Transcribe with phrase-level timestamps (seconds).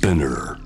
[0.00, 0.56] Spinner.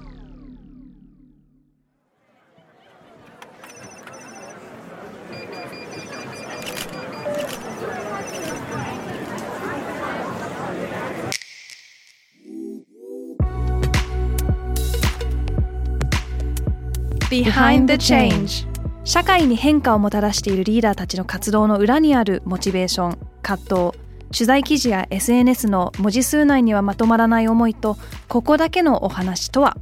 [17.28, 18.68] Behind the Change
[19.02, 24.03] 社会に変化をもたらしているリーダーたちの活動の裏にあるモチベーション葛藤
[24.34, 29.76] 取材記事や SNS の文字数内にはまとまらない思いとここだけのお話とは？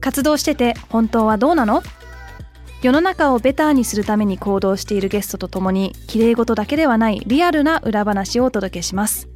[0.00, 1.82] 活動してて本当はどうなの？
[2.82, 9.28] 世の中をベターにするために行動しているゲストとともに綺麗事だけではないリアルな裏話をお届けします。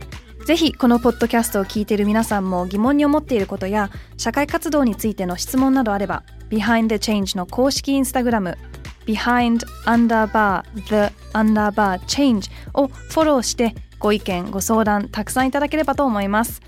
[0.46, 8.58] ぜひこのポッドキャストを聞いている皆さんも疑問に思っていることや社会活動についての質問などあれば Behind the Change の公式インスタグラム
[9.06, 16.60] behind underbar the underbar change をフォローしてご意見ご相談たくさんいただければと思います。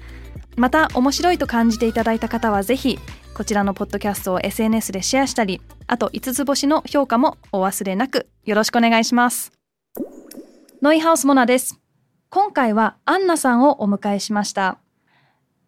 [0.57, 2.99] また面白いと感じていただいた方はぜひ
[3.35, 9.52] こちらのポッドキャストを SNS でシェアしたりあと5つ星の評価もお忘れなくよろしくお願いします。
[10.80, 11.79] ノイハウスモナです。
[12.30, 14.79] 今回はアンナさんをお迎えしました。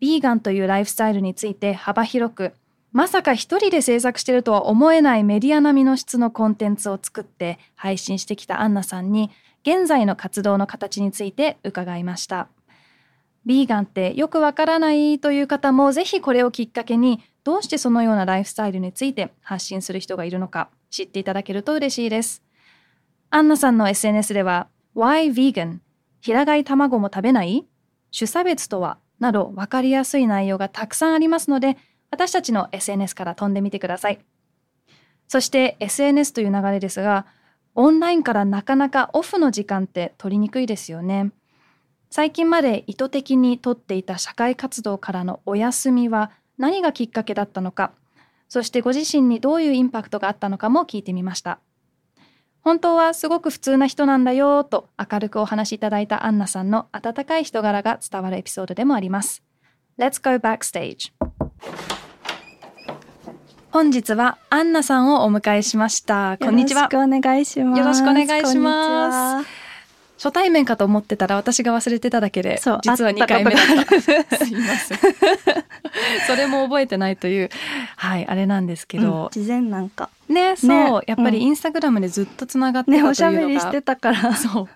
[0.01, 2.55] ビーガンというライフスタイルについて幅広く
[2.93, 9.31] まさか一人で制作しているとは思えないメディア並みの質のコンテンツを作って配信してきたアンナさんに
[9.69, 12.49] 現在の活動の形について伺いました。
[13.45, 22.43] ビーガンってよくわからないという方もぜひこれをきっかけにどうしてそのようなライフスタイルについて発信する人がいるのか知っていただけると嬉しいです。
[23.29, 25.81] アンナさんの SNS では Why Vegan?
[26.23, 27.67] 平飼い卵も食べない？
[28.11, 28.99] 種差別とは？
[29.21, 31.77] など分かりやすい内容がたくさんありますので
[32.11, 34.19] 私たちの SNS から飛んでみてください。
[35.27, 37.27] そして SNS という流れですが
[37.81, 41.31] オンラインからなかなかオフの時間って取りにくいですよね。
[42.11, 47.93] 最近まで意図的にとっていた社会活動からのお休みは何がきっかけだったのか
[48.49, 51.61] そしてご自身にどういうインパクトがあったのかも聞いてみました。
[52.63, 59.45] 本当はすごく普通な人なんだよと明るくお話しいただいたアンナさんの温かい人柄が伝わるエピソードでもあります。
[59.97, 61.13] Let's go backstage.
[63.71, 66.39] 本日はアンナさんをお迎えしました。
[66.39, 66.83] こんにちは。
[66.83, 67.79] よろしくお願いします。
[67.79, 69.49] よろしくお願いします。
[70.17, 73.27] 初対面かと思ってたら私が忘れてただけで実は2会った。
[73.27, 74.37] 回目だった。
[74.43, 74.99] すいません。
[76.27, 77.51] それも覚えてないという
[77.97, 80.09] はいあれなんですけうんど、事前なんか。
[80.29, 84.35] ねそう、ねやっぱりうんインスタグラムでずっとつながってたというのが、ねおしゃべりしてたから。
[84.35, 84.69] そう。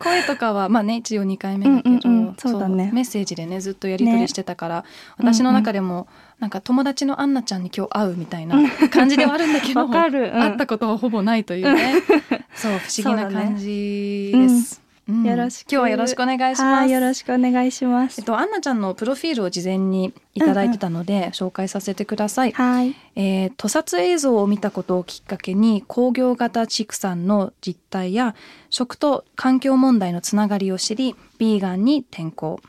[0.00, 2.36] 声とかはまあね一応2回目だけど、うんうんうん。
[2.36, 2.90] そうだね。
[2.92, 4.84] メッセージでねずっとやり取りしてたから、
[5.16, 6.08] 私の中でも
[6.40, 8.56] なんか友達のアンナちゃんに今日会うみたいな
[8.88, 10.24] 感じではあるんだけど わかる。
[10.24, 12.02] うん会ったことはほぼないというね、
[12.56, 14.80] そう不思議な感じです。
[14.80, 14.90] うん
[15.24, 16.62] よろしく今日はよろしくお願いします。
[16.62, 18.20] はいよろしくお願いします。
[18.20, 22.52] えっとアンナちゃんのプロフィールを事前にいただいてたので、紹介させてください。
[22.52, 22.94] はい。
[23.16, 28.34] えー、屠殺映像を見たことをきっかけに工業型畜産の実態や
[28.70, 32.60] 食と環境問題のつながりを知りビーガンに転向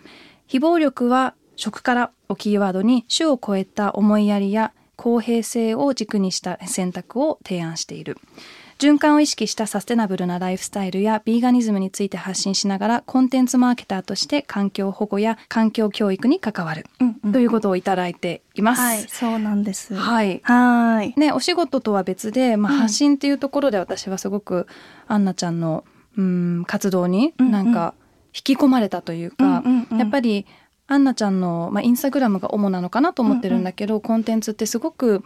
[0.47, 8.17] 非暴力は食からをキーワードに種を超えた思いやりや公平性を軸にした選択を提案している。
[8.79, 17.31] 循環を意識したサステナブルなライフスタイルやビーガニズムについて発信しながらコンテンツマーケターとして環境保護や環境教育に関わる、うんうん。
[17.31, 18.81] ということをいただいています。
[18.81, 19.93] はい、そうなんです。
[19.93, 20.41] はい。
[20.43, 21.13] はい。
[21.15, 22.79] ね、お仕事とは別で、まあ、うん。
[22.79, 24.65] 発信っていうところで私はすごく
[25.07, 25.83] アンナちゃんの
[26.17, 27.93] うん活動になんか
[28.33, 29.97] 引き込まれたというか、うんうんうん。
[29.99, 30.47] やっぱり
[30.91, 35.23] アンナちゃんの、まあ、インスタグラムが主なのかなと思ってるんだけど、コンテンツってすごく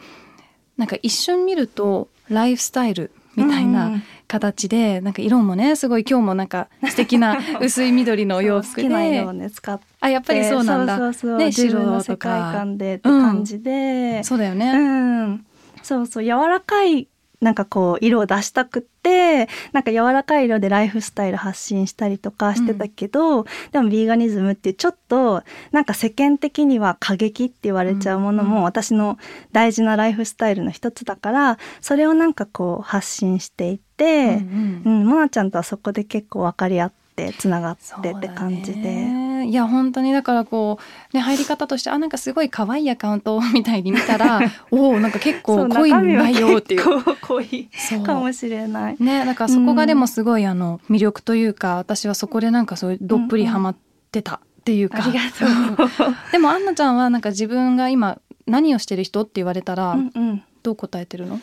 [0.78, 4.04] なんか一瞬見るとライフスタイルみたいうんうなん。
[4.28, 8.88] 形で、なんか色もねすごい今日もなんか 素敵な薄い緑のお洋服で。
[9.24, 9.50] をね。
[10.02, 10.98] あやっぱりそうなんだ。
[10.98, 11.38] そうそうそう。
[11.38, 12.52] ね白とか。
[12.54, 14.24] 観でって感じで。
[14.24, 15.46] そうだよね、うん。
[15.82, 16.24] そうそう。
[16.24, 17.08] 柔らかい
[17.42, 29.20] なんかこう色を出したくってなんか柔らかい色でライフスタイル発信したりとかしてたけど、でもビーガニズムっていうちょっとなんか世間的には過激って言われちゃうものうんうんも私の
[29.52, 35.00] 大事なライフスタイルの一つだからそれをなんかこう発信していって、うんうん。
[35.02, 38.82] うん、モナちゃんとはそこで結構分かり合ってつながってって感じで。
[38.82, 40.80] ねいや本当にだからこ
[41.14, 44.42] うね入り方としてあなんかすごい可愛いアカウント みたいに見たら
[44.72, 46.82] おおなんか結構濃い内容っていう。
[46.82, 48.04] 中身は結構濃いそう。
[48.04, 48.98] かもしれない。
[49.00, 53.76] ねだからそこがでもすごいあの魅力というか私はそこでなんかそうどっぷりハマっ
[54.12, 55.20] てたっていうか、ありが
[55.78, 56.16] とう。
[56.32, 60.44] でもアンナちゃんはなんか自分が今何をしてる人って言われたらうんうん。
[60.64, 61.40] どう答えてるの、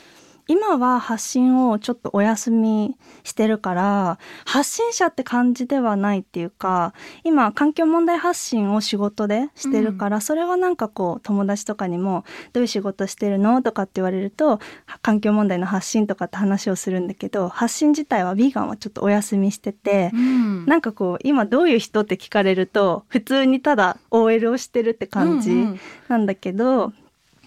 [0.48, 6.94] 今は発信をちょっとお休みしてるから発信者って感じではないっていうか
[7.24, 14.60] 今環境問題発信を仕事でしてるから、それはなんかこう友達とかにも「どういう仕事してるの?」とかって言われると
[15.00, 20.66] 環境問題の発信とかって話をするんだけど発信自体はヴィーガンはちょっとお休みしてて、うん。
[20.66, 25.80] なんかこう今どういう人って聞かれると普通にただ OL をしてるって感じうんうん。
[26.08, 26.92] なんだけど、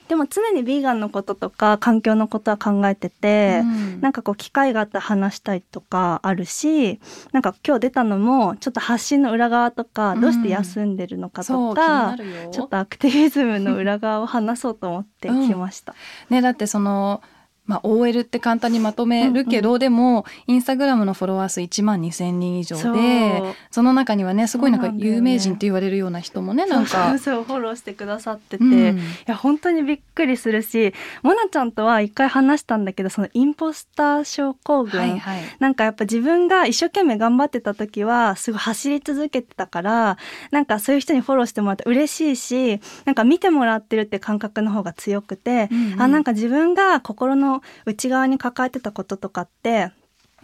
[0.07, 4.01] でも常にヴィーガンのこととか環境のことは考えてて、うん。
[4.01, 6.99] なんかこう機会があったら話したいとかあるし
[7.31, 10.21] なんか今日出たのもちょっと発信の裏側とか、うん。
[10.21, 12.49] どうして休んでるのかとかるよ。
[12.51, 15.95] ちょっとアクティビズムの裏側を話そうと思ってきました。
[16.29, 17.21] ねだってその
[17.65, 23.41] まあ、OL って簡単にまとめるけど、でもインスタグラムのフォロワー数1万2,000人以上で
[23.71, 27.09] その中にはねすごいなんか有名人って言われるような人もねなんか。
[27.09, 28.97] そうそうフォローしてくださってて、うん。
[28.97, 35.41] いや本当にびっくりするしモナちゃんとは一回話したんだけどそのインポスター症候群、はいはい。
[35.59, 40.17] なんかやっぱ自分が一生懸命頑張ってた時はすごい走り続けてたから
[40.51, 46.01] なんかそういう人にフォローしてもらって嬉しいしなんか見てもらってるって感覚の方が強くて、うんうん。
[46.01, 47.54] あなんか自分が心の
[47.85, 49.91] 内側に抱えてたこととかって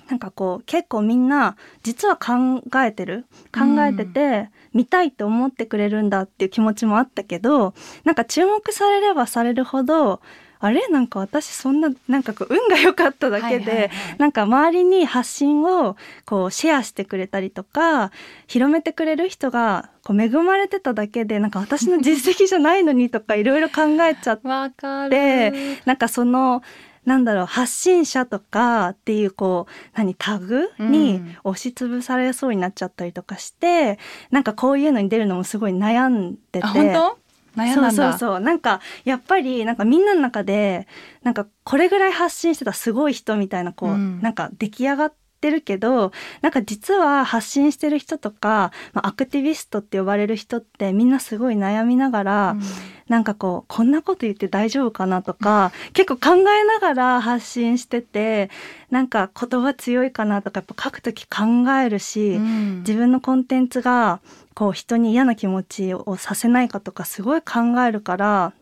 [0.09, 7.73] なんかこう結構みんな実は考えてる考えてて、見たいって思ってくれるんだっていう気持ちもあったけど
[8.03, 10.21] なんか注目されればされるほど
[10.63, 10.87] あれ？
[10.89, 13.91] なんか私そんななんかこう運が良かっただけで、はいはいはい。
[14.19, 18.11] なんか周りに発信をこうシェアしてくれたりとか
[18.47, 25.53] 広めてくれる人がこう恵まれてただけでなんか私の実績じゃないのにとかいろいろ考えちゃって
[25.85, 26.61] なんかその
[27.05, 31.37] なんだろう発信者とかっていうこう何タグにうん。
[31.43, 33.97] 押しつぶされそうになっちゃったりとかして、
[34.29, 36.63] なんかこういうのに出るのもすごい悩んでて。
[36.63, 37.17] あ本当？
[37.59, 37.91] 悩んだんだ。
[37.91, 38.39] そうそうそう。
[38.39, 40.87] なんかやっぱりなんかみんなの中で
[41.23, 44.21] なんかこれぐらい発信してたすごい人みたいなこう、うん。
[44.21, 46.11] なんか出来上がってるけど
[46.41, 52.61] なんか実は発信してる人とか、まあ、アクティビストって呼ばれる人ってみんなすごい悩みながら、うん。
[53.07, 58.49] なんかこうこんなこと言って大丈夫かなとか結構考えながら発信してて
[58.89, 62.77] なんか言葉強いかなとかやっぱ書くとき考えるし、うん。
[62.79, 64.21] 自分のコンテンツが
[64.53, 68.53] こう人に嫌な気持ちをさせないかとかすごい考えるから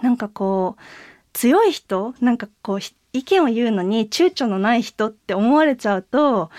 [0.00, 0.82] なんかこう
[1.32, 6.50] 強い人なんかこうひ意見を言うのに躊躇のない人って思われちゃうと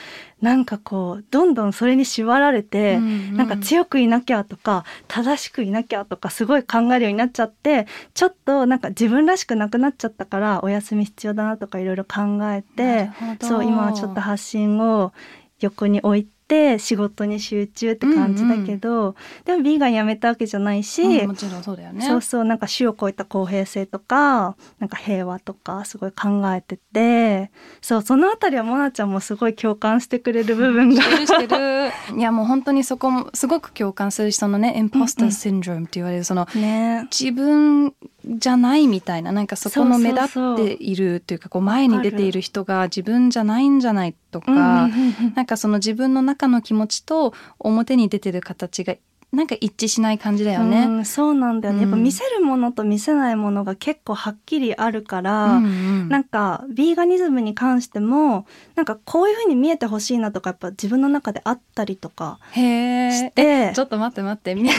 [0.41, 3.37] なんかこうどんどんそれに縛られて、うんうん。
[3.37, 13.09] なんか強くいなきゃとか正しくいなきゃとかすごい考えるようになっちゃってちょっとなんか自分らしくなくなっちゃったからお休み必要だなとかいろいろ考えなて
[13.41, 15.13] そう今はちょっと発信を
[15.59, 19.15] 横に置いて仕事に集中って感じだけど、
[19.45, 22.05] でもビーガンやめたわけじゃないし、うんもちろんそうだよね。
[22.05, 27.51] そうそうなんか種を超えた公平性とかなんか平和とかすごい考えてて
[27.81, 31.01] そうそのあたりはモナちゃんもすごい共感してくれる部分が。
[31.01, 31.91] してるしてる。
[32.17, 37.07] いやもう本当にそこもすごく共感するしそのねエンポスターシンドロームって言われるそのね。
[37.11, 37.93] 自分
[38.25, 44.89] じゃないみたいななんかそこの目立っているっていうかこう前に出ている人が自分じゃないんじゃないとか、
[45.35, 48.95] なんかその自分の中の気持ちと表に出てる形が
[49.31, 50.85] なんか一致しない感じだよね。
[50.85, 63.31] うん、そうなんだよね、やっぱうん見せるものと見せないものが結構はっきりあるから、うんうんなんかビーガニズムに関してもなんかこういう風に見えてほしいなとかやっぱ自分の中であったりとかへしえ。
[63.31, 64.53] てちょっと待って待って。
[64.53, 64.69] 見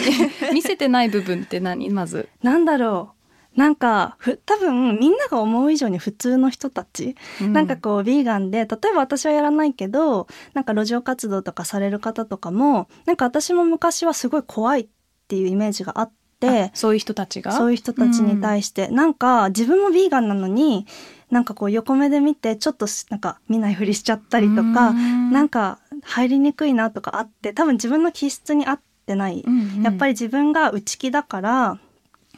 [0.52, 1.90] 見せてない部分って何？
[1.90, 2.28] まず。
[2.42, 3.13] なんだろう
[3.56, 14.86] なんかふ多分みんなが思う以上に普通の人たち、なんかこうビーガンで例えば私はやらないけどなんか路上活動とかされる方とかもなんか私も昔はすごい怖いっ
[15.28, 16.14] ていうイメージがあって
[16.48, 17.52] あそういう人たちが？
[17.52, 20.86] そういう人たちに対して、なんか自分もビーガンなのに
[21.30, 29.44] なんかこう横目で見てちょっとしなんか見ないふりしちゃったりとか、なんか入りにくいなとかあって多分自分の気質に合ってない、
[29.82, 31.78] やっぱりり自分が内気だから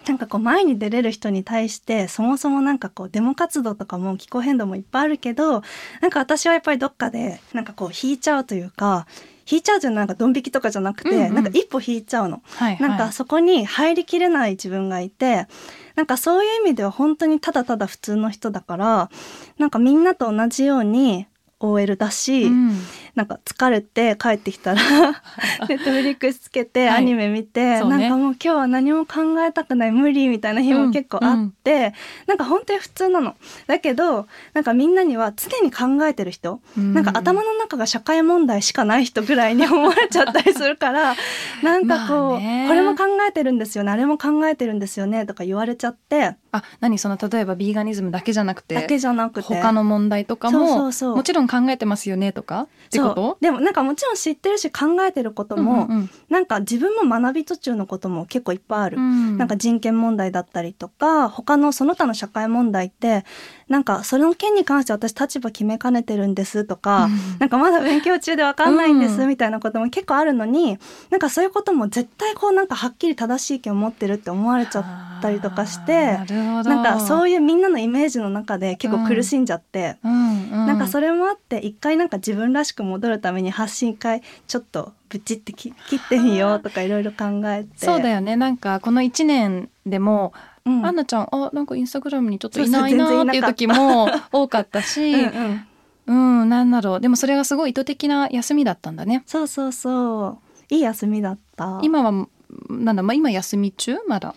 [0.06, 5.62] なんかこう前に出れる人に対してそもそもなんかこうデモ活動とかも気候変動もいっぱいあるけど
[6.00, 9.06] なんか私はやっぱりどっかでなんかこう引いちゃうというか
[9.50, 12.42] 引いちゃうというのはなんかドン引きとかじゃなくて、うんうんなんか一歩引いちゃうの。
[12.56, 15.46] はいはい、なんかそこに入りきれない自分がいて
[15.94, 19.10] なんかそういう意味では本当にただただ普通の人だから
[19.58, 21.26] なんかみんなと同じように
[21.60, 22.78] OL だし、うん。
[23.14, 24.82] なんか疲れて帰ってきたら
[25.68, 26.98] ネットフリックスつけてはい。
[26.98, 28.08] アニメ見て、そうね。
[28.08, 31.94] なんかもう今日は何も考えたくない無理みたいな日も結構あって、
[32.26, 33.34] なんか本当に普通なの。
[33.66, 41.16] だけどなんかみんなには常に考えてる人、なんか頭の中が社会問題しかない人ぐらいに思われちゃったりするから
[41.62, 46.36] なんかこう、これも考えてるんですよねあれも考えてるんですよねとか言われちゃって。
[46.56, 49.46] あ何その例えばビーガニズムだけじゃなくてだけじゃなくて。
[49.56, 53.42] 他の問題とかももちろん考えてますよねとかってこそとう。
[53.42, 58.98] でもなんかもちろん知ってるし考えてることも、うんうんなんか自分も学び途中のことも結構いっぱいある。
[58.98, 59.38] うん。
[59.38, 63.25] なんか人権問題だったりとか他のその他の社会問題って
[63.68, 67.38] なんかそれの件に関して私立場決めかねてるんですとか、うん。
[67.38, 69.28] なんかまだ勉強中でわかんないんですうん。
[69.28, 70.78] みたいなことも結構あるのに、
[71.10, 74.80] なんかそういうことも絶対こうなんかはっきり正しい意見を持ってるって思われちゃ
[75.18, 79.96] ったりとかしてなるなんかそういうみんなのイメージの中で結構苦しんじゃって。
[80.04, 80.12] うん。
[80.12, 87.86] うん、なんかそれもあって一回なんか自分らしく戻るために発信会ちょっとブチってき切ってみようとかいろいろ考えて。
[87.86, 88.36] そうだよね。
[88.36, 90.32] なんかこの1年でも、
[90.64, 90.86] うん。
[90.86, 95.66] アンナちゃんあなんかインスタグラムにちょっといないなーっていう時も多かった うしんうん。
[96.08, 96.12] う
[96.44, 97.00] んなんだろう。
[97.00, 99.22] でもそれがすごい意図的な休みだったんだね。
[99.26, 100.38] そうそうそ
[100.70, 100.74] う。
[100.74, 101.78] いい休みだった。
[101.82, 102.26] 今は
[102.68, 103.98] なんだ、まあ、今休み中？
[104.08, 104.34] まだ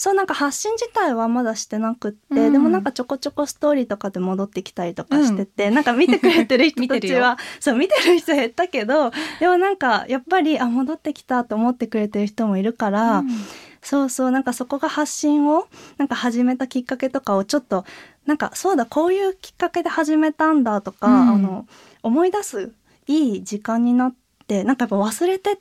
[0.00, 2.52] そうなんか発信自体はまだしてなくって、うん。
[2.54, 13.28] でもなんかちょこちょこストーリーとかで戻ってきたりとかしてて、なんか見てくれてる人たちは そう見てる人減ったけどでもなんかやっぱりあ戻ってきたと思ってくれてる人もいるから、うん。
[13.82, 15.66] そうそうなんかそこが発信を
[15.98, 17.84] なんか始めたきっかけとかをちょっと
[18.24, 21.28] なんかそうだこういうきっかけで始めたんだとか、うん。
[21.28, 21.66] あの
[22.02, 22.72] 思い出す
[23.06, 24.14] いい時間になっ
[24.48, 25.58] てなんかやっぱ忘れてっ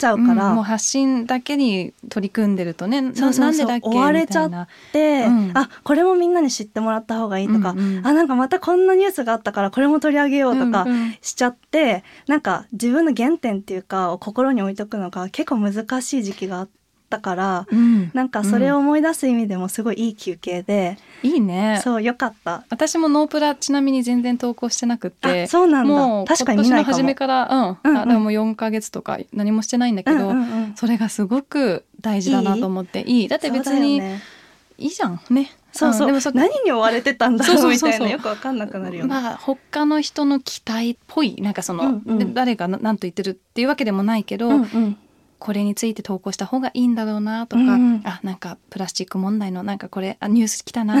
[0.00, 3.88] ちゃうから、うんもう発信だけに取り組んでるとねなそうなんでだっけ？
[3.88, 4.68] 追われちゃっみたいな。
[4.92, 5.50] で、うん。
[5.54, 8.06] あこれもみんなに知ってもらった方がいいとか、うんうん。
[8.06, 11.14] あなんかまたこんなニュースがあったからこれも取り上げようとかうんうん。
[11.20, 16.68] しちゃって、なんか自分の原点っていうかを心に置いとくのが結構難しい時期があっ
[17.10, 18.10] たから、うん。
[18.14, 21.80] なんかそれを思い出す意味でもすごいいい休憩で、いいね。
[21.84, 22.64] そうよかった。
[22.70, 25.92] 私もノープラちなみに全然投稿してなくてあそうなんだ。
[25.92, 26.96] もう確かに今年の見ないかも。
[26.96, 27.98] 初めからうん、うんうん。
[27.98, 30.76] あでももう4ヶ月とか何もしてないんだけど、うんうんうん。
[30.76, 33.28] それがすごく大事だなと思っていい。
[33.28, 34.00] だって別に
[34.78, 35.20] いいじゃん。
[35.30, 35.52] ね。
[35.72, 39.08] そうそう、んでもそ何に追われてたんだろそううそうそうみたいなよくわかんなくなるよね。
[39.08, 41.36] まあ他の人の期待っぽい。
[41.40, 42.18] なんかその、うんうん。
[42.18, 44.98] で誰がな何と言ってるっていうわけでもないけど、うんうん
[45.40, 48.02] これについて投稿した方がいいんだろうなとか、うんうん。
[48.04, 50.94] あなんかプラスチック問題のなんかこれあニュース来たな。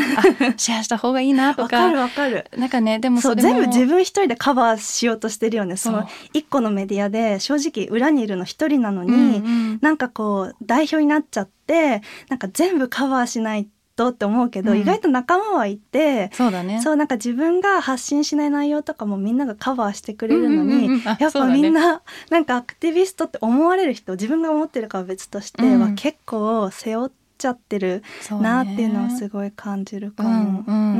[0.56, 2.46] シェアした方がいいなとわかるかわかる。
[2.56, 5.76] なんかねでもそれも全部自分一人でカバーしようとしてるよね。
[5.76, 9.78] その一個のメディアで正直裏にいるの一人なのに、うんうん。
[9.82, 13.68] なんかこう代表になっちゃってなんか全部カバーしない
[14.00, 14.78] とって思うけど、うん。
[14.78, 16.80] 意外と仲間はいて、そうだね。
[16.80, 25.80] そうなんか自分が発信しない内容とかもみんながカバーしてくれるのに、うんうんうんやっぱみんな、なんかアクティビストって思われる人自分が思ってるかは別としてうん。
[25.80, 28.02] は結構背負っちゃってる
[28.40, 30.64] なっていうのはすごい感じるかも。
[30.66, 30.96] うんうん。
[30.96, 30.98] う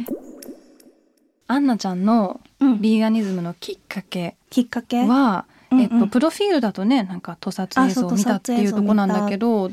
[0.00, 0.06] ん。
[1.46, 2.80] アンナちゃんのうん。
[2.80, 5.00] ビーガニズムのきっかけきっかけ？
[5.00, 9.70] は、うんうんえっと、プロフィールだとねなんか屠殺映像を見たっていうとこなんだけど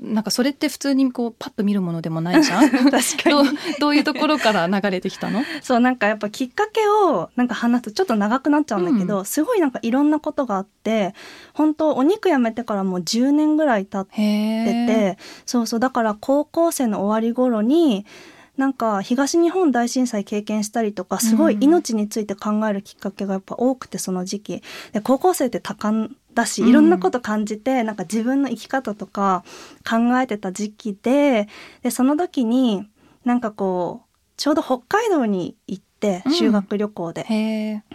[0.00, 2.70] なんかそれって普通にこうパッと見るものでもないじゃん。
[2.70, 5.42] 確かどうにどういうところから流れてきたの？
[5.62, 11.14] そうなんかやっぱきっかけをなんか話すとちょっと長くなっちゃうんだけど、うすごいなんかいろんなことがあって
[11.54, 18.06] 本当お肉やめてからもう10年ぐらい経ってへてえそうそうだから高校生の終わり頃に
[18.56, 24.62] なんか東日本大震災経験したりとかすごい命について考えるきっかけがやっぱ多くてその時期。
[24.92, 26.68] で高校生って多感だしうん。
[26.68, 29.44] いろんなこと感じて、なんか自分の生き方とか
[29.88, 31.48] 考えてた時期で
[31.82, 32.86] でその時に
[33.24, 36.32] なんかこうちょうど北海道に行ってうん。
[36.32, 37.24] 修学旅行で、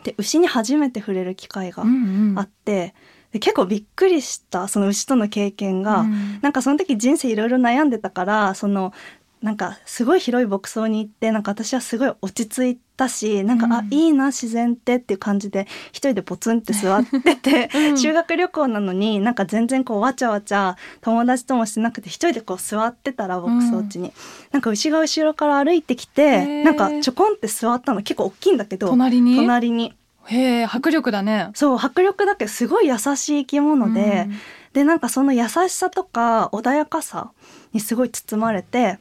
[0.04, 2.40] で牛に初めて触れる機会がうんうん。
[2.40, 2.96] あって、
[3.34, 6.40] で結構びっくりしたその牛との経験が、うん。
[6.42, 8.94] なんかその時人生いろいろ悩んでたからその
[9.42, 17.98] なんかすごい広い牧草に行ってなんか私はすごい落ち着いたしなんか、うんあいいな自然ってっていう感じで一人でポツンって座ってて、 うん。
[17.98, 24.12] 修学旅行なのになんか全然こうわちゃわちゃ友達ともしてなくて一人でこう座ってたら牧草地に、
[24.52, 26.64] なんか牛が後ろから歩いてきへてー。
[26.64, 29.36] なんかちょこんって座ったの結構大きいんだけど隣に？
[29.36, 29.94] 隣に。
[30.26, 31.52] へえ迫力だね。
[31.54, 34.26] そう迫力だけどすごい優しい生き物で。
[34.28, 34.36] うん
[34.74, 37.32] でなんかその優しさとか穏やかさ
[37.74, 39.00] にすごい包まれて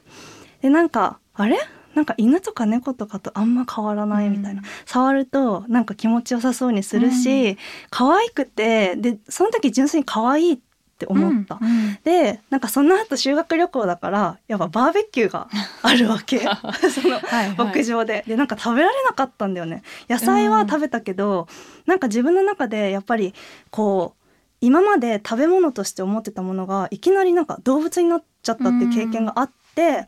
[0.61, 1.57] でなんかあれ？
[1.95, 4.65] なんか犬とか猫とかとあんま変わらないみたいな、うん。
[4.85, 7.57] 触るとなんか気持ちよさそうにするし、
[7.89, 10.59] 可愛くてでその時純粋に可愛いっ
[10.99, 11.57] て思った。
[11.59, 11.97] うんうん。
[12.03, 15.47] でなんかその後修学旅行だからやっぱバーベキューが
[15.81, 16.37] あるわけ。
[16.93, 17.55] そのはいはい。
[17.57, 18.23] 牧場で。
[18.27, 19.81] でなんか食べられなかったんだよね。
[20.07, 21.47] 野菜は食べたけど、
[21.87, 23.33] なんか自分の中でやっぱり
[23.71, 24.26] こう
[24.61, 30.07] 今まで食べ物として思ってたものがいきなりなんか動物になっちゃったっていう経験があって、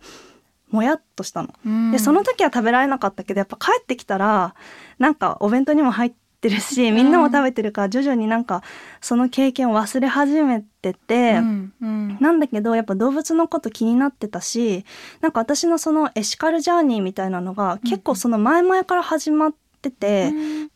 [0.70, 1.50] もやっとしたの。
[1.66, 1.92] うん。
[1.92, 4.56] でその時は食べられなかったけどやっぱ帰ってきたら
[5.00, 8.64] なんかお弁当にも入っってるしみんなも食べてるから徐々になんか
[9.02, 11.74] その経験を忘れ始めてて、うん。
[11.82, 12.18] うん。
[12.22, 14.86] なんだけどやっぱ動物のこと気になってたし
[15.22, 20.32] なんか私のそのエシカルジャーニーみたいなのが結構その前々から始まってて、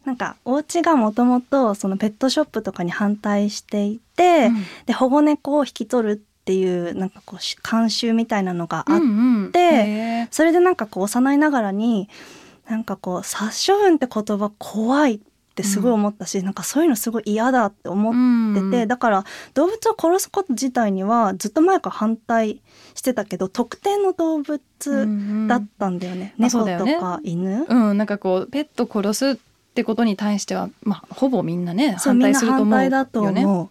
[0.05, 4.63] なんかお家がもともとそのペットショップとかに反対していて、うん。
[4.85, 10.27] で保護猫を引き取るっていうなんかこうし慣習みたいなのがあって、うんうん。
[10.31, 12.09] それでなんかこう幼いながらに
[12.69, 15.19] なんかこう殺処分って言葉怖いっ
[15.55, 18.87] てすごい思ったし、なんかそういうのすごい嫌だって思ってて、うん。
[18.87, 22.61] だから動物を殺すこと自体にはずっと前から反対
[23.03, 24.59] してたけど特定の動物
[25.47, 27.65] だったんだよね、うんうだよねとか犬？
[27.67, 29.37] うん、なんかこうペット殺すっ
[29.73, 33.45] てことに対しては、まあ、ほぼみんなね反対すると思う対だとよね。
[33.45, 33.69] 思う。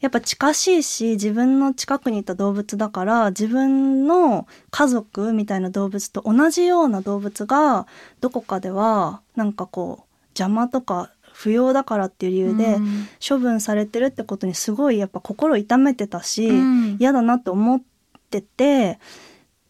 [0.00, 7.88] やっぱ近しいし自分の近くにいた動物だから自分の家族みたいな動物と同じような動物が
[8.20, 10.04] どこかではなんかこう
[10.38, 17.80] 邪魔とか不要だからっていう理由でうん処分されてるってことにすごいやっぱ心痛めてたし、うん嫌だなって思っ
[18.28, 18.98] てて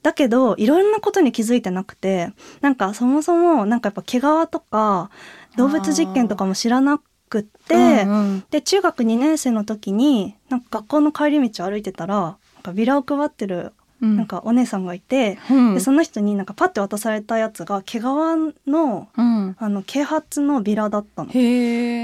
[0.02, 5.10] だけどいろんなことに気づいてなくてなんかそもそもなんかやっぱ毛皮とか
[5.56, 7.74] 動物実験とかも知らなくって。
[7.74, 15.74] うんうんで中学2年生の時になんか学校の帰り道を歩いてたらなんかビラを配ってるうんなんかお姉さんがいて、うん。
[15.74, 19.56] でその人になんかパッて渡されたやつが毛皮のうん。
[19.58, 21.30] あの啓発のビラだったの。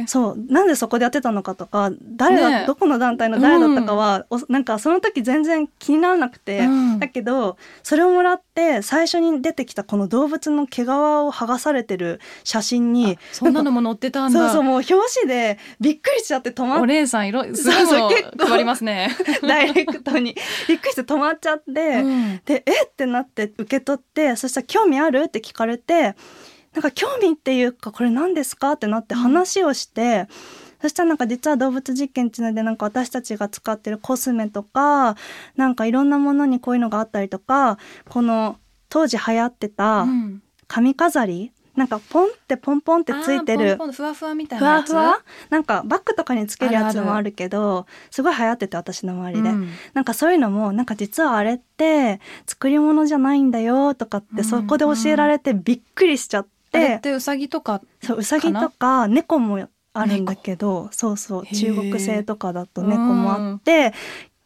[0.06, 0.38] そう。
[0.48, 2.66] なんでそこでやってたのかとか誰だ、ねえ。
[2.66, 6.98] どこの団体の誰だったかは、おなんかその時全然気にならなくて、うん。
[6.98, 14.38] だけどそれをもらって最初に出てきたこの動物の毛皮を剥がされてる写真にそんなのも載ってたんだ。
[14.38, 19.10] そうそうもう表紙でびっくりしちゃって止まっお姉さん色すごいもそうそう結構の配りますね。
[19.46, 20.34] ダイレクトに。
[20.68, 22.40] びっくりして止まっちゃって、うん。
[22.44, 22.84] でえ？
[22.84, 26.14] ってなって受け取ってそしたら「興味ある?」って聞かれて
[26.72, 28.72] なんか興味っていうかこれ何ですか？
[28.72, 30.26] ってなって話をして、
[30.82, 35.16] そしたらなんか実は動物実験っていうのでなんか私たちが使ってるコスメとか
[35.56, 40.42] なんかいろんなものにこういうのがあったりとかこの当時流行ってたうん。
[40.66, 44.92] 髪飾り、なんかポンってポンポンってついてるふわふわみたいふなやつ？
[44.92, 45.18] わふわ？
[45.50, 49.68] なんかバッグとかにつけるやつもあるけどすごい流行ってて私の周りで、うん。
[49.92, 63.92] なんかそういうのもなんか実はあれって作り物じゃないんだよとかってうんそこで教えられてびっくりしちゃっ、あれっててうさぎとかそううさぎとか猫もあるんだけどそうそう中国製とかだと猫もあって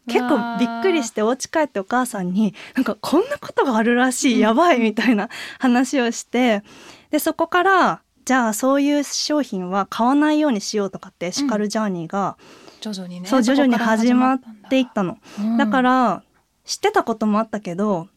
[0.06, 6.62] 結構びっくりしてお家帰ってお母さんになんかこんなことがあるらしいやばいみたいな話をして
[7.10, 12.36] でそこからじゃあそういう商品は買わないようにしようとかってエシカルジャーニーが、
[12.80, 13.28] 徐々にね。
[13.28, 15.18] そう徐々に始まっていったの。
[15.38, 15.56] うん。
[15.56, 16.22] だから
[16.64, 18.08] 知ってたこともあったけど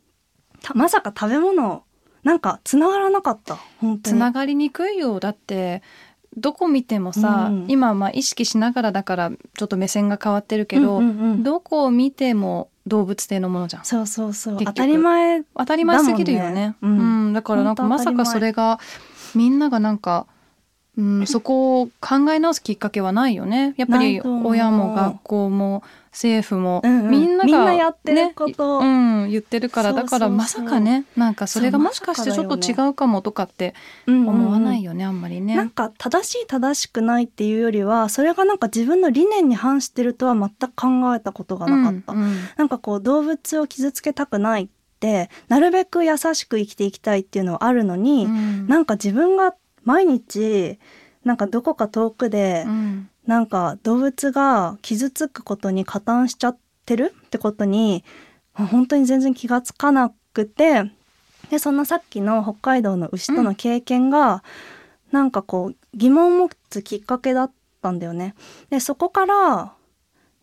[0.62, 1.84] たまさか食べ物
[2.24, 3.56] なんかつながらなかった。
[3.80, 4.18] 本当に。
[4.18, 5.20] つながりにくいよ。
[5.20, 5.82] だって
[6.38, 7.66] どこ見てもさ、うん。
[7.70, 11.44] 今まあ意識しながらだからちょっと目線が変わってるけど、うんうんうん。
[11.44, 13.86] どこを見ても動物性のものじゃん。
[13.86, 14.58] そうそうそう。
[14.64, 16.76] 当たり前当たり前すぎるよね。
[16.82, 17.26] うん。
[17.28, 17.34] うん。
[17.34, 18.80] だからなんかまさかそれが
[19.36, 20.28] みんながなんか、
[20.98, 23.74] うん、そこを考え直すきっかけはないよね。
[23.78, 27.10] やっぱり親も学校も政府も、うんうん。
[27.10, 28.82] みんなが、やってること。
[28.82, 33.74] ねうん、言ってるからだからまさかねなんかそれがもしかしてちょっと違うかもとかって
[34.08, 35.56] うんうんうん思わないよね、あんまりね。
[35.56, 42.36] なんか正しい正しくないっていうよりはそれがなんか自分の理念に反してるとは全く考えたことがなかった、うんうん。
[42.58, 44.68] なんかこう動物を傷つけたくないっ
[45.00, 48.68] てなるべく優しく生きていきたいっていうのはあるのに、うん。
[48.68, 50.78] なんか自分が毎日
[51.24, 57.14] なんかどこか遠くで、うんなんか動物が傷つくことに加担しちゃってる？
[57.28, 58.04] ってことに
[58.54, 60.92] 本当に全然気がつかなくて。
[61.50, 64.44] でそのさっきの北海道の牛との経験が、
[65.12, 68.36] なんかこう疑問を持つきっかけだったんだよね。
[68.70, 69.74] でそこから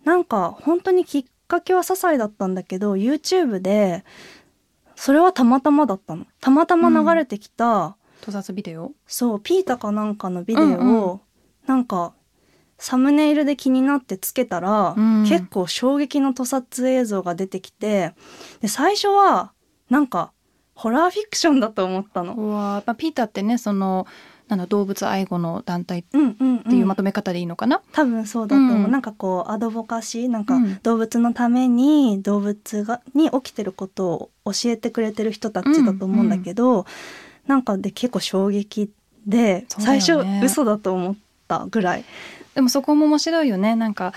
[0.04, 4.02] なんか本当にきっかけは些細だったんだけど YouTube で
[4.96, 6.26] それはたまたまだったの。
[6.40, 8.92] たまたま流れてきた、盗撮ビデオ？
[9.06, 11.20] そうピータかなんかのビデオを、うんう
[11.66, 12.14] なんか
[12.78, 15.24] サムネイルで気になってつけたら、うん。
[15.28, 18.14] 結構衝撃の屠殺映像が出てきて
[18.60, 19.52] で最初は
[19.90, 20.32] なんか
[20.74, 22.34] ホラーフィクションだと思ったの。
[22.34, 22.86] うわー。
[22.86, 24.06] まあ、ピーターってねその
[24.46, 28.90] なんだ動物愛護の団体っうんうんうん、ていうまとめ方でいいのかな、多分そうだと思う、うん。
[28.90, 30.78] なんかこうアドボカシーなんかうん。
[30.82, 36.86] 動物のために動物がに起きてることを教えてくれてる人たちだと思うんだけど、
[37.46, 38.90] なんかで結構衝撃
[39.26, 42.04] で、そうだ最初嘘だと思ったぐらい。
[42.58, 43.76] でもそこも面白いよね。
[43.76, 44.12] なんか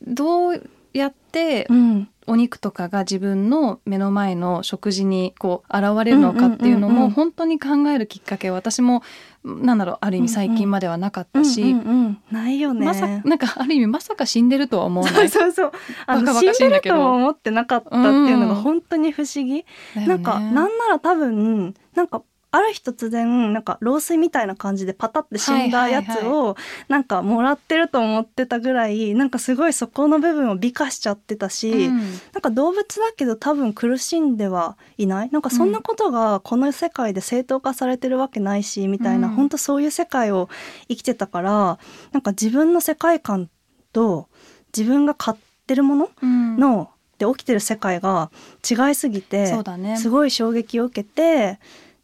[0.00, 2.08] どうやってうん。
[2.28, 7.08] お肉とかが自分の目の前の食事にこう現れるのかっていうのうんうんうんうん。
[7.08, 9.02] も本当に考えるきっかけは私も
[9.44, 12.22] なんだろうある意味最近まではなかったし、うんうんうん。
[12.30, 12.86] ないよね。
[12.86, 15.28] まさなんかある意味まさか死んでるとは思わない。
[15.28, 15.72] そうそうそう。
[16.06, 18.00] あのバカバ死んでるとは思ってなかったってい
[18.32, 19.66] うのがうん本当に不思議。
[19.94, 20.06] だよね。
[20.06, 26.54] なんかなんなら多分なんかある日突然なんか老衰みたいな感じでパタって死んだやつを
[26.86, 31.98] なんかもらってると思ってたぐらいなんかすごいそこの部分を美化しちゃってたし、うん。
[31.98, 35.30] なんか動物だけど多分苦しんではいない？
[35.30, 39.34] なんかそんなことがこの世界で正当化されてるわけないしみたいな、うん。
[39.34, 40.50] 本当そういう世界を
[40.88, 41.78] 生きてたから
[42.12, 43.48] なんか自分の世界観
[43.94, 44.28] と
[44.76, 45.36] 自分が買っ
[45.66, 46.10] てるもの？
[46.22, 46.58] うん。
[46.58, 48.30] の、で起きてる世界が
[48.68, 49.96] 違いすぎてそうだね。
[49.96, 51.58] すごい衝撃を受けて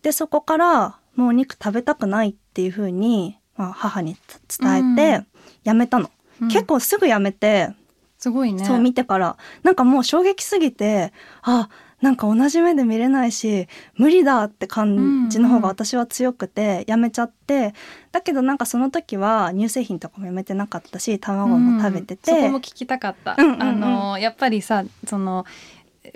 [0.09, 4.16] でそこからもうお肉食べたくないっていう風に、まあ、母に
[4.59, 5.27] 伝えて
[5.64, 6.49] やめたの、うん。
[6.49, 7.75] 結構すぐやめて、
[8.16, 8.64] すごいね。
[8.64, 9.37] そう見てから。
[9.64, 11.68] なんかもう衝撃すぎてあ
[12.01, 17.75] なんか同じ目で見れないし無理だって感じの方が私は強くてやめちゃって、
[18.11, 23.35] だけどなんかその時は乳製品とかもやめてなかったし卵も食べてて、うんそこも聞きたかった。
[23.37, 23.62] うんうんうん。
[23.62, 25.44] あのやっぱりさその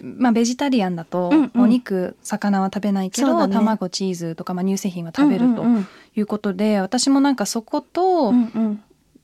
[0.02, 5.64] まあベジタリアンだと、お肉魚は食べないけど、卵チーズとか、まあ、乳製品は食べると
[6.14, 8.32] いうことで、私もなんかそこと、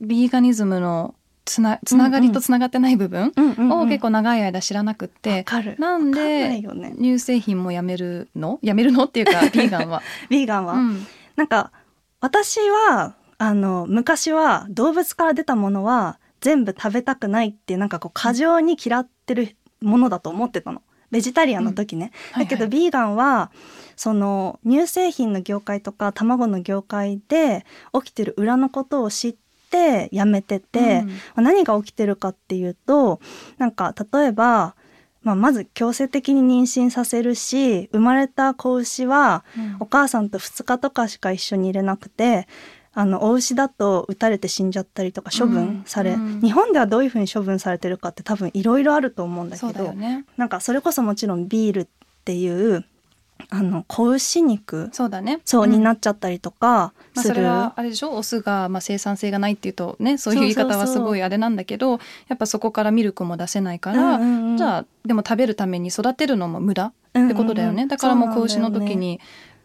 [0.00, 3.32] ビーガニズムのつなつながりとつながってない部分
[3.72, 5.44] を結構長い間知らなくって、
[5.78, 6.62] なんで
[6.98, 8.58] 乳製品もやめるの？
[8.62, 9.04] やめるの？
[9.04, 10.02] っていうか ビーガンは。
[10.28, 11.06] ビーガンは、うん。
[11.36, 11.72] なんか
[12.20, 20.82] 私はあの昔は動物から出たものは全部食べたくないってなんかこう過剰に嫌ってるものだと思ってたの。
[21.10, 22.44] ベジタリアンの時ね、はいはい。
[22.44, 23.50] だけどビーガンは
[23.96, 27.64] その乳製品の業界とか卵の業界で
[27.94, 29.36] 起きてる裏のことを知っ
[29.70, 31.08] てやめてて、うん。
[31.08, 33.20] まあ何が起きてるかっていうと
[33.56, 34.74] なんか例えば、
[35.22, 39.44] まあ、まず強制的に妊娠させるし生まれた子牛は
[39.80, 42.46] お母さんと2日とかしか一緒に入れなくて
[43.00, 46.20] あのお牛だと撃たれて死んじゃったりとか処分され、うん。
[46.20, 50.24] うん日本ではどういうふうに処分されてるかって多分いろいろあると思うんだけど、ね。
[50.36, 51.86] なんかそれこそもちろんビールっ
[52.24, 52.84] ていう
[53.50, 55.40] あの子牛肉そうだね。
[55.44, 57.34] そう、んになっちゃったりとかまあ、する。
[57.36, 58.16] それはあれでしょ？
[58.16, 64.56] オスがまあ生産性がないっていうとねそういう言い方はすごいあれなんだけどやっぱそこからミルクも出せないから、うんうんうん。
[64.56, 69.20] じゃあでも食べるために育てるのも無駄うんうんってことだよね、だからもう子牛の時に、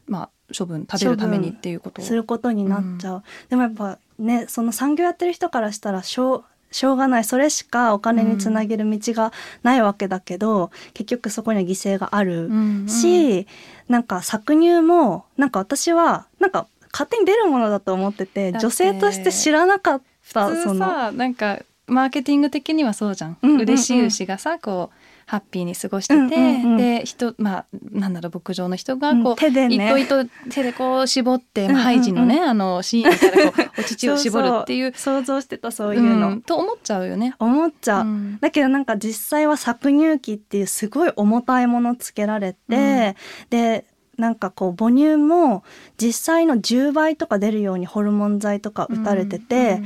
[0.07, 13.47] まあ処分食べるためにっていうことすることになっちゃう、でもやっぱねその産業やってる人からしたらしょうしょうがないそれしかお金につなげる道がないわけだけど、結局そこには犠牲があるうんうんし、
[13.87, 26.77] なんか搾乳もなんか私はなんか勝手に出るものだと思っててって女性として知らなかった普通そのさなんかマーケティング的にはそうじゃん、うんうんうん嬉しい牛がさこうハッピーに過ごしてて、うんうんうん。
[26.77, 29.87] で人まあなんだろう牧場の人がうんこう、手でね。
[29.99, 31.81] 糸糸手でこう絞って、うんうんうん。
[31.81, 34.93] ハイジのねあのシーンからこうお乳を 絞るっていう。
[34.95, 36.41] 想像してたそういうの、ん。
[36.41, 37.35] と思っちゃうよね。
[37.39, 38.37] 思っちゃう、うん。
[38.39, 43.15] だけどなんか実際は搾乳機っていうすごい重たいものつけられて、
[43.49, 43.85] で
[44.17, 45.63] なんかこう母乳も
[45.97, 49.81] 実際の10倍とか出るようにホルモン剤とか打たれてて、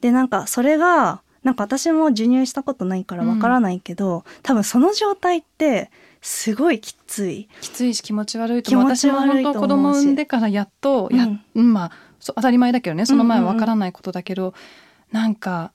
[0.00, 7.48] でなんかそれがなんか私も授乳したことないからわからないけど、多分その状態ってすごいきつい。
[7.62, 8.84] きついし気持ち悪いと思う。
[8.84, 11.72] 私も本当子供産んでからやっとや、うん。
[11.72, 13.06] まあ当たり前だけどね。
[13.06, 14.52] その前はわからないことだけど、
[15.10, 15.72] なんか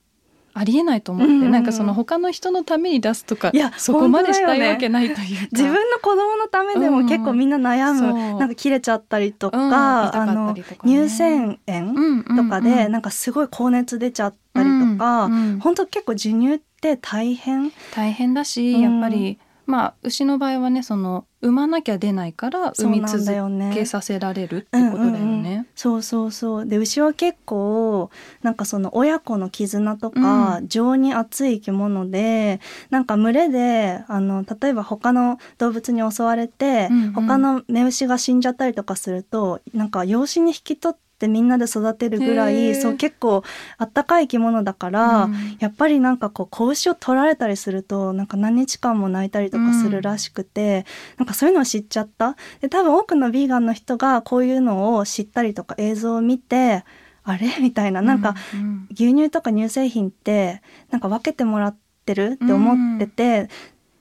[0.55, 1.51] ありえないと思って、うんうんうん。
[1.51, 5.47] なんかその他の人のために出すとかいやそこまでしたいわけないというか。
[5.51, 8.39] 自分の子供のためでも結構みんな悩む、そう。
[8.39, 17.71] なんか切れちゃったりとか,、うん痛かったあの乳腺炎とかでなんかすごい高熱出ちゃったりとか、うんうん本当結構授乳って大変。
[17.95, 25.19] 大変だし、うんやっぱりまあ牛の場合はねその産まなきゃ出ないから産み続ねけさせられるってことだよね。
[25.19, 25.67] うんうんうん。
[25.75, 26.65] そうそうそう。
[26.65, 28.09] で牛は結構
[28.41, 37.13] なんかその親子の絆とか、情に熱い生き物でなんか群れであの例えば他の動物に襲われて、うんうん。
[37.13, 43.43] 他の雌牛が死んじゃったりとかするとなんか養子に引き取ってみんなで育てるぐらいそう結構
[43.77, 45.57] あったかい生き物だから、うん。
[45.59, 50.85] やっぱりなんかこう子牛を取られたりするとなんか何日間も泣いたりとかするらしくて、
[51.17, 52.35] なんかそういうのを知っちゃった。
[52.61, 56.83] で多分多くのビーガンの人がこういうのを知ったりとか映像を見て
[57.23, 57.47] あれ？
[57.61, 58.01] みたいな。
[58.01, 58.87] なんかうん。
[58.91, 62.39] 牛乳とか乳製品ってなんか分けてもらってる？
[62.43, 63.49] って思ってて、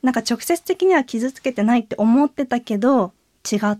[0.02, 3.12] なんか直接的には傷つけてないって思ってたけど
[3.50, 3.78] 違った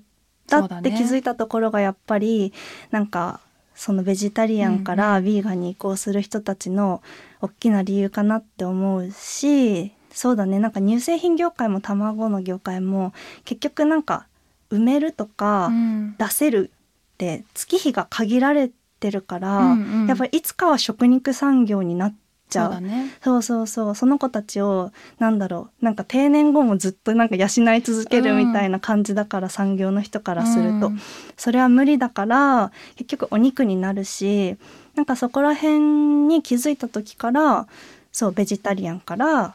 [0.60, 0.90] そうだね。
[0.90, 2.52] って気づいたところがやっぱり
[2.90, 3.40] なんか
[3.74, 7.02] そのベジタリアンからビーガンに移行する人たちの
[7.40, 10.58] 大きな理由かなって思うしそうだね。
[10.58, 13.12] なんか乳製品業界も卵の業界も
[13.44, 14.26] 結局なんか
[14.70, 16.16] 埋めるとかうん。
[16.18, 16.70] 出せる
[17.14, 20.06] って月日が限られてるから、うんうん。
[20.06, 22.14] やっぱりいつかは食肉産業になっ
[22.52, 22.72] ちゃう。
[22.72, 23.16] そうだね。
[23.22, 23.94] そうそうそう。
[23.94, 27.48] その子たちをなんだろうなんか定年後もずっとなんか養い
[27.80, 31.00] 続けるみたいな感じだから、産業の人からすると、うん。
[31.36, 34.56] それは無理だから結局お肉になるし
[34.94, 35.80] なんかそこら辺
[36.28, 37.66] に気づいた時から
[38.12, 39.54] そうベジタリアンから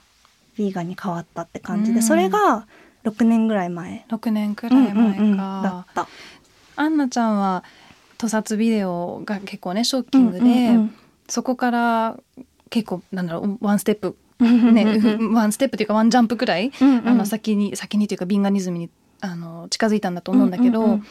[0.57, 2.03] ヴィーガンに変わったって感じで、うん。
[2.03, 2.65] それが
[3.03, 4.05] 6年ぐらい前。
[4.09, 6.07] 6年くらい前か、うんうんうんだった。
[6.75, 7.63] アンナちゃんは
[8.17, 10.95] 屠殺ビデオが結構ねショッキングで、うん。
[11.27, 12.17] そこから
[12.69, 14.73] 結構なんだろうワンステップうんうん。
[14.73, 14.85] ね、
[15.33, 17.07] ワンステップっていうかワンジャンプくらい、うんうん。
[17.07, 18.89] あの先に先にというかビンガニズムに
[19.21, 21.03] あの近づいたんだと思うんだけど、うんうんうん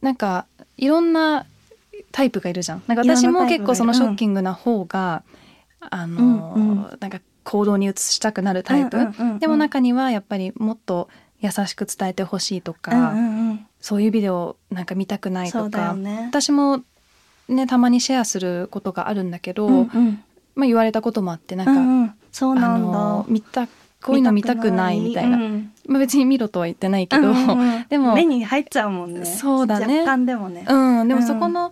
[0.00, 1.46] なんかいろんな
[2.12, 2.82] タイプがいるじゃん。
[2.86, 5.22] なんか私も結構そのショッキングな方が、
[5.78, 6.98] あの、うんうん。
[7.00, 9.38] なんか行動に移したくなるタイプ、うんうんうんうん。
[9.38, 11.08] でも中にはやっぱりもっと
[11.40, 13.66] 優しく伝えてほしいとか、うんうんうん。
[13.80, 16.28] そういうビデオなんか見たくないとか、よね。
[16.30, 16.82] 私も
[17.48, 22.12] ねたまにシェアすることがあるんだけど、うんうんまあ言われたこともあってなんか、うんうん。
[22.32, 22.88] そうなあんだ。
[22.88, 23.26] の。
[23.28, 23.66] 見た
[24.02, 25.72] こういうの見たくないみたいな、うん。
[25.86, 27.84] まあ、別に見ろとは言ってないけど、うんうんうん。
[27.90, 29.24] でも目に入っちゃうもんね。
[29.26, 30.00] そうだね。
[30.00, 30.64] 若干でもね。
[30.68, 31.26] うん、でもうん。
[31.26, 31.70] そこの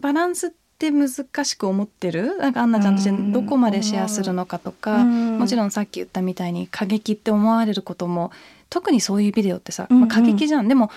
[0.00, 1.08] バランスって難
[1.44, 2.36] しく思ってる？
[2.38, 5.38] なんかアンナちゃんとしてうんどこまでシェアするのかとか、うん。
[5.38, 8.32] もちろんさっき言ったみたいに過激って思われることも
[8.68, 10.00] 特にそういうビデオってさ、うんうん。
[10.02, 10.68] まあ、過激じゃん。
[10.68, 10.90] でも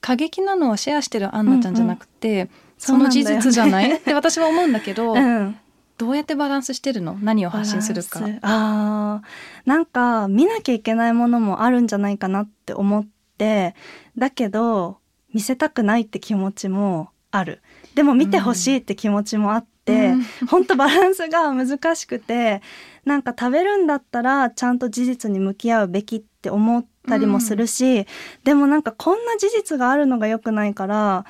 [0.00, 3.96] 過激なのはシェアしてるアンナちゃんじゃなくて、その事実じゃない？
[3.96, 5.56] って私は思うんだけど、うん。
[5.98, 7.18] どうやってバランスしてるの？
[7.20, 8.20] 何を発信するか。
[8.40, 13.06] あーなんか見なきゃいけないものもあるんじゃないかなって思っ
[13.36, 13.74] て
[14.16, 14.98] だけど
[15.34, 17.60] 見せたくないって気持ちもある。
[17.94, 20.22] でも見てほしいって気持ちもあって、うん。
[20.46, 22.62] ほんとバランスが難しくて
[23.04, 28.06] なんか食べるんだったらちゃんと事実に向き合うべきって思ったりもするし、
[28.44, 31.26] でもなんかこんな事実があるのが良くないから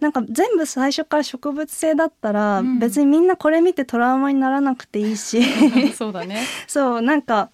[0.00, 2.78] なんか全部最初から植物性だったらうん。
[2.78, 5.42] 別にみんなこれ見てトラウマにならなくていいし。
[5.94, 6.44] そうだね。
[6.66, 7.50] そうなんか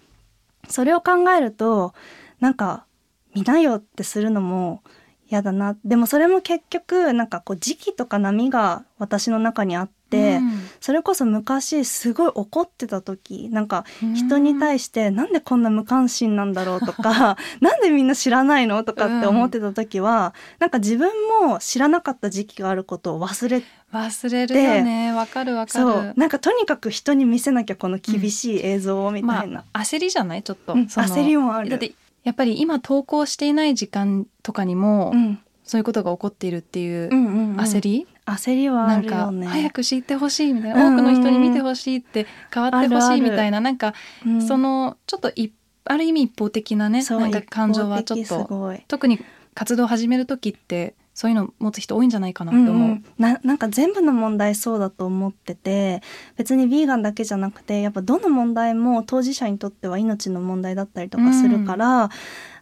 [0.68, 1.94] それを考えると
[2.40, 2.86] なんか
[3.34, 4.82] 見なよってするのも
[5.28, 5.76] 嫌だな。
[5.84, 10.40] でもそれも結局なんかこう時期とか波が私の中にあって、
[10.80, 13.84] それこそ昔すごい怒ってた時なんか
[14.14, 21.10] 人に対してなんでこんな無関心なんだろうとか なんでみんな知らないのとかって思ってた時は、なんか自分
[21.48, 23.62] も知らなかった時期があることを忘れ
[23.92, 25.12] 忘れるよね。
[25.12, 25.84] わかるわかる。
[25.84, 26.14] そう。
[26.16, 30.42] なんかとにかく人に見せなきゃこの厳しい映像をみたいな、まあ、焦りじゃない？
[30.42, 31.68] ちょっと、うん焦りもある。
[31.70, 31.92] だって
[32.26, 35.38] やっぱり今投稿していない時間とかにも、うん。
[35.62, 39.46] そういうことが起こっているっていううんうんうん焦り、焦りはなんかあるよね。
[39.48, 44.46] 早く知ってほしいみたいな、多くの人に見てほしいって変わってほしいみたいななんか、うん。
[44.46, 45.52] そのちょっとい
[45.84, 49.20] ある意味一方的なねなんか感情はちょっと特に
[49.54, 52.88] 活動を始める時ってそういうの持つ人多いんじゃないかなってうん思う。
[52.90, 56.02] うんななんか全部の問題そうだと思ってて
[56.36, 62.10] 別にヴィーガンだけじゃなくてやっぱどの問題も当事者にとっては命の問題だったりとかするから、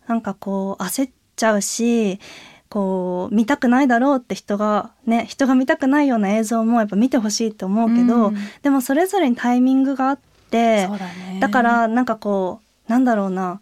[0.06, 2.20] なんかこう焦っちゃうし
[2.68, 8.36] こう見たくないだろうって人がね人が見たくないような映像もやっぱ見てほしいって思うけど、うん。
[8.62, 10.18] でもそれぞれにタイミングがあっ
[10.50, 11.38] てだね。
[11.40, 13.60] だからなんかこうなんだろうな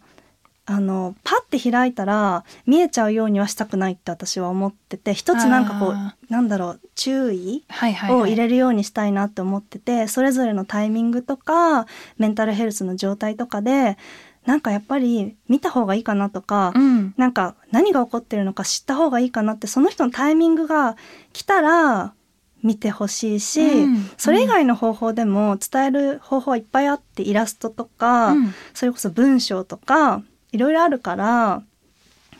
[0.65, 8.21] あのパッて開いたら見えちゃうようにはしたくないって私は思ってて一つなんかこあうなんだろう注意はいはいはい。
[8.21, 11.85] を入れるようにしたいなって思ってて、それぞれのタイミングとか
[12.17, 13.97] メンタルヘルスの状態とかで
[14.45, 17.13] なんかやっぱり見た方がいいかなとか、うん。
[17.17, 20.95] なんか何が起こってるのか知った方がいいかなってその人のタイミングが
[21.33, 22.13] 来たら
[22.61, 24.09] 見てほしいし、うん。
[24.17, 28.53] それ以外の方法でも伝える方法はいっぱいあってイラストとか、うん。
[28.73, 30.23] それこそ文章とか
[30.53, 31.63] いろいろあるから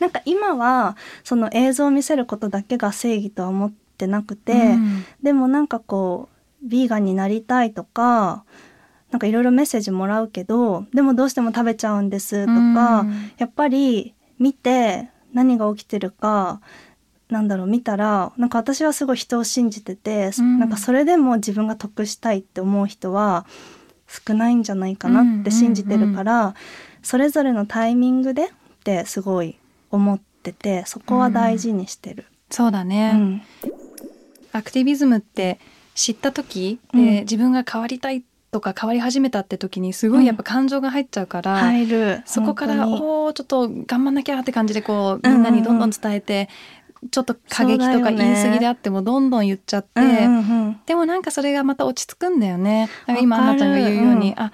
[0.00, 5.04] なんか今はその映像を見せることだけが正義とは思ってなくて、うん。
[5.22, 6.28] でもなんかこ
[6.64, 8.44] うビーガンになりたいとか
[9.10, 13.32] なんかいろいろメッセージもらうけどでもどうしても食べちゃうんですとか、うん。
[13.36, 16.60] やっぱり見て何が起きてるか
[17.28, 20.58] なんだろう見たらなんか私はすごい人を信じてて、うん。
[20.58, 23.46] なんかそれでも自分が得したいって思う人は
[24.06, 26.54] 少ないんじゃないかなって信じてるから、
[27.04, 28.48] それぞれのタイミングでっ
[28.82, 29.56] てすごい
[29.90, 32.26] 思っててそこは大事にしてる。
[32.50, 33.42] そうだね、うん。
[34.52, 35.58] アクティビズムって
[35.94, 37.06] 知った時で、うん。
[37.20, 42.22] 自分が変わりたいとか変わり始めたって時にすごいやっぱ感情が入っちゃうから、入る。
[42.24, 46.48] そこからおーちょっと頑張んなきゃって感じでこううんうんみんなにどんどん伝えて、
[47.10, 50.80] ちょっと過激とか言い過ぎであってもどんどん言っちゃって、うんうんうん。
[50.86, 52.88] でもなんかそれがまた落ち着くんだよね。
[53.20, 54.52] 今アンナちゃんが言うように、わあ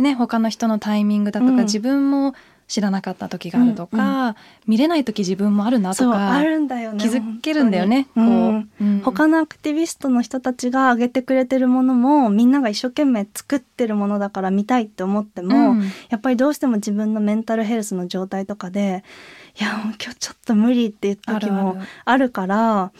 [0.00, 1.56] ね他の人のタイミングだとか、うん。
[1.64, 2.34] 自分も
[2.66, 4.34] 知らなかった時があるとか、うん
[4.66, 8.06] 見れない時自分もあるなとかあるんだよね気づけるんだよね。
[8.14, 8.70] こう、うん。
[8.80, 9.00] うん。
[9.04, 15.82] 他のアクティビストの人たちが上げてくれてるものもみんなが一生懸命作ってるものだから見たいって思っても、うん。
[16.08, 19.02] やっぱりどうしても自分のメンタルヘルスの状態とかで
[19.58, 21.80] いや今日ちょっと無理っていうあるあ時もる。
[22.04, 22.92] あるから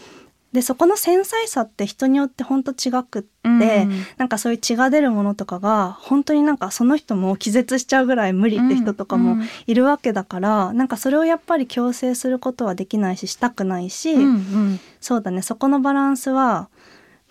[0.53, 4.05] でそこの繊細さって人によって本当違くって、うん。
[4.17, 9.47] なんかそういう血が出るものとかが本当になんかその人も気絶しちゃうぐらい無理って人とかもうん。
[9.65, 14.79] いるわけだから、なんかそれをやっぱり強制することはできないししたくないし、うんうん。
[14.99, 15.41] そうだね。
[15.41, 16.69] そこのバランスは、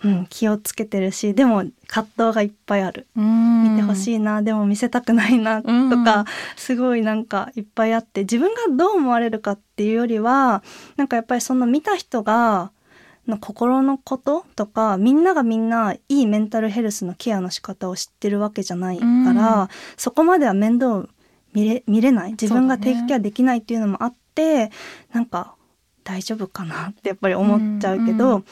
[0.03, 3.05] うん、気をつけてるしでも葛藤がいっぱいある。
[3.15, 3.75] うん。
[3.75, 6.25] 見てほしいな、でも見せたくないなとか、うん
[6.57, 10.63] すごいなんかいっぱいあって自分がどう思われるかっていうよりは
[10.95, 12.71] なんかやっぱりその見た人が
[13.31, 19.67] の心のこととかみんながみんないいメンタルヘルスのケアの仕方を知ってるわけじゃないから、うん。
[19.97, 21.07] そこまでは面倒
[21.53, 22.31] 見れ見れない。
[22.31, 24.71] 自分がテイクケアできないっていうのもあって、
[25.11, 25.55] なんか
[26.03, 28.45] 大丈夫かなってやっぱり思っちゃうけど、うんうん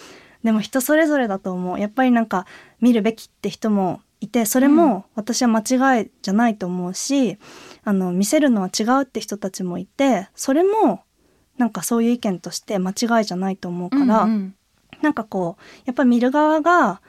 [0.43, 1.79] でも人それぞれだと思う。
[1.79, 2.45] やっぱりなんか
[2.79, 7.37] 見るべきって人もいてそれも私は間違いじゃないと思うし、
[7.83, 11.03] あの見せるのは違うって人たちもいてそれも
[11.57, 14.55] なんかそういう意見として間違いじゃないと思うから、うんうん
[15.01, 17.01] なんかこうやっぱ見る側が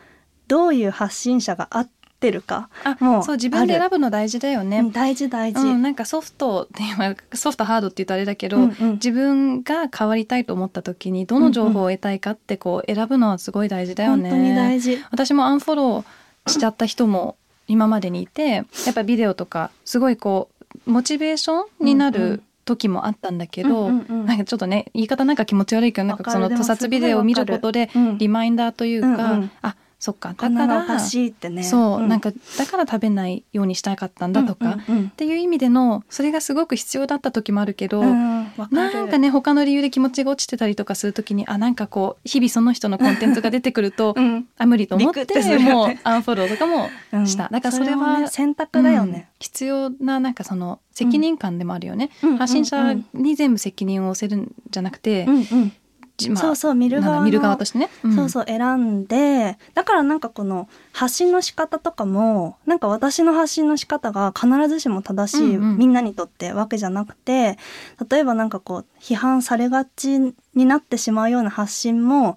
[0.49, 4.81] どういう発信者が合ってるかあもうそう自分で選ぶの大事だよね。
[4.81, 5.61] うん大事大事。
[5.61, 14.31] うん、なんかソフトって今ソフトハードって言うとあれだけど、うんうん自分が変わりたいと思った時にどの情報を得たいかってこう選ぶのはすごい大事だよね。
[14.31, 14.99] 本当に大事。
[15.11, 17.37] 私もアンフォローしちゃった人も
[17.69, 20.49] 今までにいてやっぱビデオとかすごいこ
[20.87, 24.27] うモチベーションになうんうんる時もあったんだけど、うんうんうん。
[24.27, 29.51] なんかちょっとね言い方なんか気持ち悪いけどなんかその屠殺ビデオを見ることでうんリマインダーというか、うんうん。
[29.63, 31.63] あそっかこだからおかしいってね。
[31.63, 32.09] そう、ん。
[32.09, 35.07] なんかだから食べないようにしたかったんだとか、うんうんうん。
[35.09, 38.40] っていう意味でのそれがすごく必要だった時もあるけど、うんわかる
[38.71, 44.47] なんかね他の理由で気持ちが落ちてたりとかする時にあなんかこう日々その人のコンテンツが出てくると、うん。
[44.59, 45.59] あ無理と思ってね。
[45.59, 47.27] もうアンフォローとかもうん。
[47.27, 49.13] した、だからそれもはね選択だようん。
[49.13, 49.29] ね。
[49.39, 52.37] 必要ななんかその責任感でもあるよね、うん。
[52.39, 53.07] 発信者うん。
[53.15, 55.37] に全部責任を負わせるんじゃなくて、うん。
[55.37, 55.45] うん。
[55.45, 55.75] じ
[56.29, 58.15] まあそうそう見る側見る側としてね、ん。
[58.15, 59.57] そうそう選んで。
[59.75, 65.79] だからなんかこの発信の仕方とかもなんか私の発信の仕方が必ずしも正しい、うんうん。
[65.79, 67.59] みんなにとってわけじゃなくて
[68.11, 70.19] 例えばなんかこう批判されがち
[70.55, 72.37] になってしまうような発信も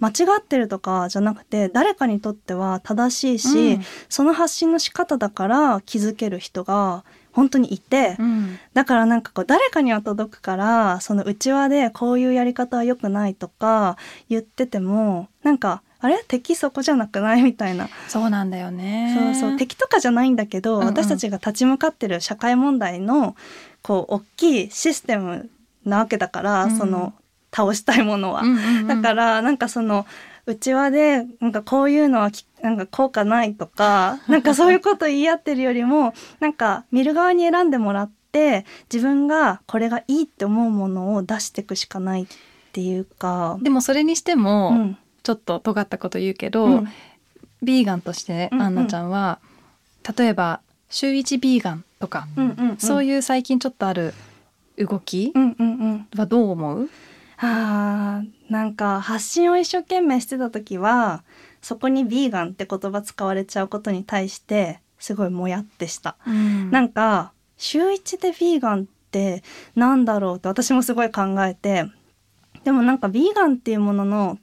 [0.00, 3.84] 間違ってるとかじゃなくて誰かにとっては正しいし、うん。
[4.08, 8.58] その発信の仕方だから気づける人が本当にいて、うん。
[8.74, 13.96] だからなんかこう誰かには届くからその内輪でこういうやり方は良くないとか
[14.28, 16.24] 言っててもなんかあれ？
[16.26, 17.42] 敵そこじゃなくない？
[17.42, 19.34] みたいな、そうなんだよね。
[19.36, 19.56] そうそう。
[19.56, 20.86] 敵とかじゃないんだけど、うんうん。
[20.88, 23.36] 私たちが立ち向かってる社会問題の
[23.82, 25.48] こう大きいシステム
[25.84, 26.76] なわけだから、うん。
[26.76, 27.14] その
[27.54, 28.42] 倒したいものは。
[28.42, 28.86] うんうんうん。
[28.88, 30.04] だからなんかその
[30.46, 42.26] 内輪でなんかこういうのはきなんか効果ないとか なんかそういうこと言い合ってるよりもなんか見る側に選んでもらって自分がこれがいいって思うものを出していくしかないっ
[42.72, 43.58] ていうか。
[43.60, 44.96] でもそれにしても、うん。
[45.22, 46.88] ちょっと尖ったこと言うけど、うん。
[47.62, 48.64] ビーガンとしてうんうん。
[48.64, 49.38] アンナちゃんは、
[50.16, 52.76] 例えば週一ビーガンとか、うんうんうん。
[52.78, 54.14] そういう最近ちょっとある
[54.78, 56.06] 動きうんうんうん。
[56.16, 56.90] はどう思う、
[57.38, 61.24] あーなんか発信を一生懸命してた時は
[61.62, 66.16] そこにビーガンって言葉使われちゃうことに対してすごいもやってした。
[66.70, 69.42] なんか週一でビーガンって
[69.74, 71.86] なんだろうって私もすごい考えて
[72.62, 74.38] でもなんかビーガンっていうものの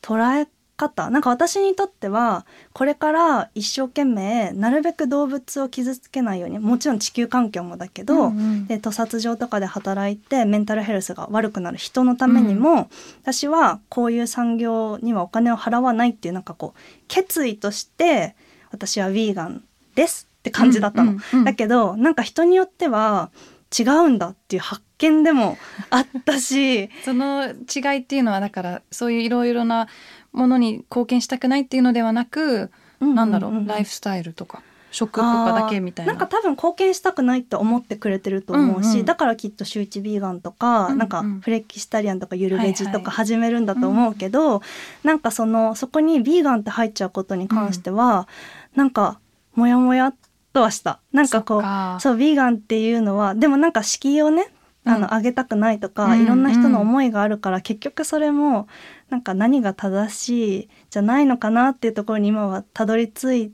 [0.00, 8.66] 捉え方なんか私にとってはこれから一生懸命なるべく動物を傷つけないようにもちろん地球環境もだけど、うんうん。
[8.66, 12.88] で屠殺場とかで働いてメンタルヘルスが悪くなる人のためにも、
[13.22, 18.36] 私はこういう産業にはお金を払わないっていうなんかこう決意として
[18.70, 19.64] 私はヴィーガン
[19.96, 21.12] ですって感じだったの。
[21.12, 21.44] うんうんうん。
[21.44, 23.30] だけどなんか人によっては
[23.76, 25.58] 違うんだっていう発見でも
[25.90, 26.88] あったし。
[27.04, 29.88] その違いっていうのはだからそういういろいろな
[30.32, 36.12] ものに貢献したくないっていうのではなく、なんだろうライフスタイルとか食とかだけみたいな。
[36.12, 39.04] あーんか多分貢献したくないって思ってくれてると思うし、うんうん。
[39.04, 40.98] だからきっと週一ビーガンとか、うんうん。
[40.98, 44.62] なんかフレキシタリアンとかゆるベジとはいはいか始めるんだと思うけど、
[45.04, 48.28] なんかそのそこにビーガンって入っちゃうことに関しては、
[48.74, 49.20] なんか
[49.54, 50.14] モヤモヤっ
[50.52, 51.00] とはした。
[51.12, 54.50] なんかこうそうビーガンっていうのはでもなんか敷居をね
[54.84, 55.16] あの、うん。
[55.16, 56.22] 上げたくないとか、うん。
[56.22, 58.68] いろんな人の思いがあるから結局それも
[59.10, 63.50] なんか何が正しいじゃないのかなっていうところに今はたどり着いっ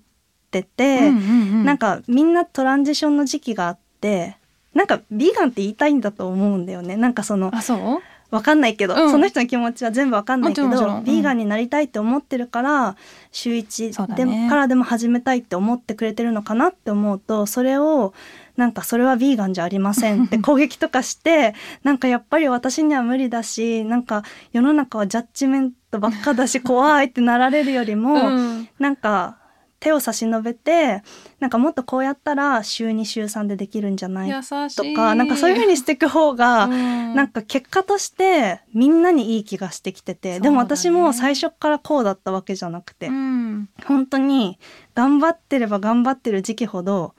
[0.51, 1.21] てて、うんうんう
[1.63, 1.65] ん。
[1.65, 4.37] なんかみんなトランジションの時期があって
[4.75, 6.97] なんかビーガンって言いたいんだと思うんだよね。
[6.97, 8.01] なんかそのあそう？
[8.31, 9.11] わかんないけど、うん。
[9.13, 12.97] その人の気持ちは全部わかんないけどビーガンになりたいって思ってるから
[13.31, 14.49] 週一で、ね。
[14.49, 18.13] からでも始めたいって思ってくれてるのかなって思うとそれを
[18.57, 28.69] なんかそれはビーガンじゃありませんって 攻撃とかしてなんかやっぱり私には無理だしなんか世の中はジャッジメントばっかだし 怖いってなられるよりも、うん。
[28.79, 29.39] なんか
[29.81, 31.03] 手を差し伸べて
[31.41, 37.15] なんかもっとこうやったら週2週3でできるんじゃないとかなんかそういう風にしていく方が、うん。
[37.15, 40.41] なんか結果としてみんなにいい気がしてきてて、ね。
[40.41, 43.69] でも私も最初からこうだったわけじゃなくて、うん。
[43.85, 44.59] 本当に
[44.95, 47.15] 頑張ってれば頑張ってる時期ほど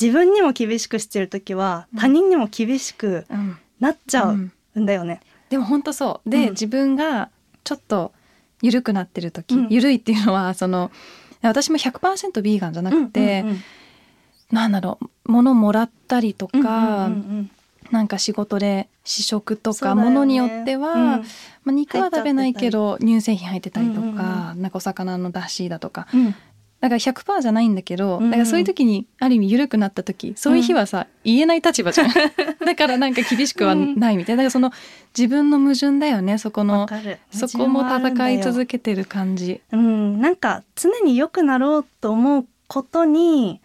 [0.00, 2.00] 自分にも厳しくしてる時はうん。
[2.00, 3.56] 他人にも厳しくうん。
[3.80, 5.20] なっちゃううんんだよね。
[5.50, 6.30] でも本当そう。
[6.30, 6.50] で、うん。
[6.50, 7.30] 自分が
[7.64, 8.12] ちょっと
[8.62, 9.68] 緩くなってる時、うん。
[9.68, 10.90] 緩いっていうのはその
[11.42, 13.62] 私も100%ビーガンじゃなくて、うんうんうん。
[14.52, 17.50] なんだろう物もらったりとか、うんうんうん
[17.90, 21.00] なんか仕事で試食とか、ものによっては、うん。
[21.06, 21.22] ま
[21.68, 24.16] あ、肉は食べないけど乳製品入ってたりとか、うんうん。
[24.62, 26.34] なんかお魚の出汁だとかうん
[26.84, 28.24] だから100%じゃないんだけど、うん。
[28.24, 32.10] うんだからそういう時にある意味緩くなった時そういう日はさ、言えない立場じゃん。
[32.64, 34.42] だからなんか厳しくはないみたいな。
[34.42, 34.70] だからその
[35.16, 36.88] 自分の矛盾だよねそこわの
[37.30, 39.60] そこも戦い続けけてる感じ。
[39.72, 43.60] うん、なんか常に良くなろうと思うことに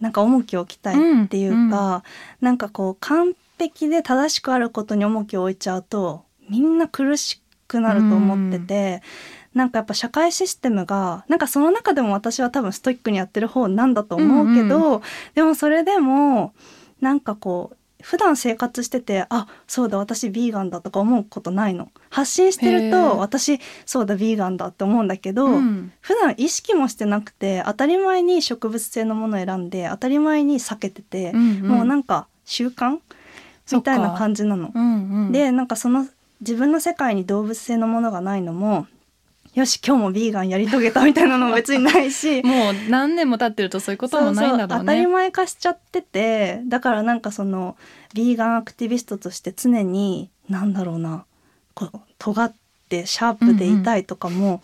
[0.00, 2.02] なんか重きを置きたいっていうか、
[2.40, 9.02] なんかこう完璧で正しくあることに重きを置いちゃうとみんな苦しくなると思ってて、
[9.54, 15.02] なんかやっぱ社会システムがなんかその中でも私は多分ストイックにやってる方なんだと思うけど、
[15.34, 16.54] でもそれでも
[17.00, 21.90] なんかこう普段生活しててあそうだ私ビーガンだとか思うことないの。
[22.10, 25.92] 発信してると私そうだビーガンだって思うんだけど、うん。
[26.00, 31.68] 普段意識もしてなくて当たり前に植物性のものを選んで当たり前に避けてて、うんうん。
[31.68, 32.98] もうなんか習慣
[33.72, 34.72] みたいな感じなの。
[34.74, 36.06] うんうん、でなんかその
[36.40, 38.88] 自分の世界に動物性のものがないのも
[39.54, 42.42] よし今日もビーガンやり遂げたみたいなのも 別にないし。
[42.42, 44.74] もう何年も経ってるとそういうこともないんだろうね。
[44.78, 47.76] 当たり前化しちゃっててだからなんかその
[48.14, 51.24] ビーガンアクティビストとして常になんだろうな
[51.74, 52.54] こう尖っ
[52.88, 54.62] てシャープでいたいとかも、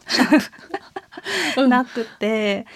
[1.57, 1.69] うん。
[1.69, 2.67] なくて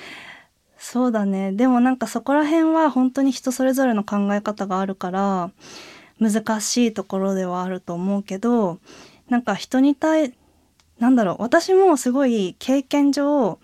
[0.78, 1.52] そうだね。
[1.52, 5.50] でもなんかそこら辺は本当に人それぞれの考え方があるから
[6.20, 8.80] 難しいところではあると思うけど
[9.30, 10.34] なんか人に対
[11.02, 13.58] なんだろう私もすごい経験上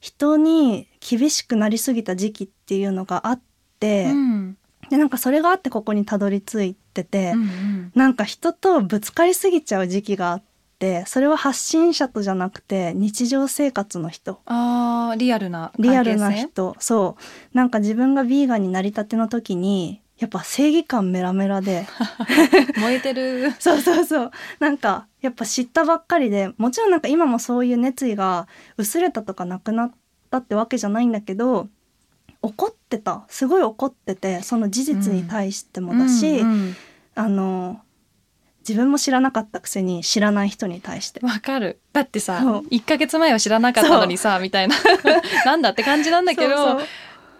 [0.00, 3.40] 人に厳しくなりすぎた時期っていうのがあっ
[3.78, 4.56] て、うん。
[4.90, 7.92] でなんかそれがあってここにたどり着いてて、うんうん。
[7.94, 10.42] なんか人とぶつかりすぎちゃう時期があっ
[10.80, 14.40] てそれは発信者とじゃなくて日常生活の人。
[14.46, 15.90] あーリアルな関係性？
[15.92, 16.76] リアルな人。
[16.80, 17.16] そ
[17.52, 17.56] う。
[17.56, 21.86] なんか自分がビーガンになりたての時にやっぱ正義感メラメラで。
[22.78, 23.52] 燃えてる。
[23.58, 24.30] そうそうそう。
[24.60, 28.46] なんかやっぱ知ったばっかりでもちろんなんか今もそういう熱意が
[28.76, 29.92] 薄れたとかなくなっ
[30.30, 31.68] たってわけじゃないんだけど
[32.42, 33.24] 怒ってた。
[33.28, 36.76] すごい怒っててその事実に対してもだし、うんうん
[37.16, 37.80] あの
[38.66, 41.20] 自分も知らなかったくせに知らない人に対して。
[41.20, 41.80] わかる。
[41.92, 42.62] だってさそう。
[42.70, 44.74] 1ヶ月前は知らなかったのにさみたいな。
[45.44, 46.80] なんだって感じなんだけど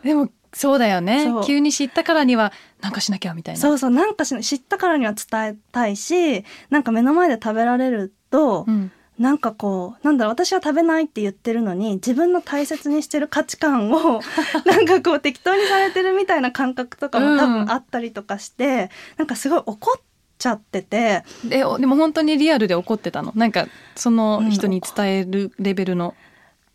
[0.02, 1.26] でもそうだよね。
[1.46, 3.60] 急に知ったからにはなんかしなきゃみたいな。
[3.60, 8.90] そうそうなんかし知ったからには伝えたいしなんか目の前で食べられると、うん。
[9.18, 14.20] なんかこうなんだろう私は食べないって言ってるのに自分の大切にしてる価値観を
[14.66, 20.02] なんかこう適当にされてるみたいな感覚とかも多分あったりとかして、なんかすごい怒っ
[20.38, 21.22] ちゃってて。
[21.44, 23.32] でおでも本当にリアルで怒ってたの。
[23.36, 26.14] なんかその人に伝えるレベルの、うん、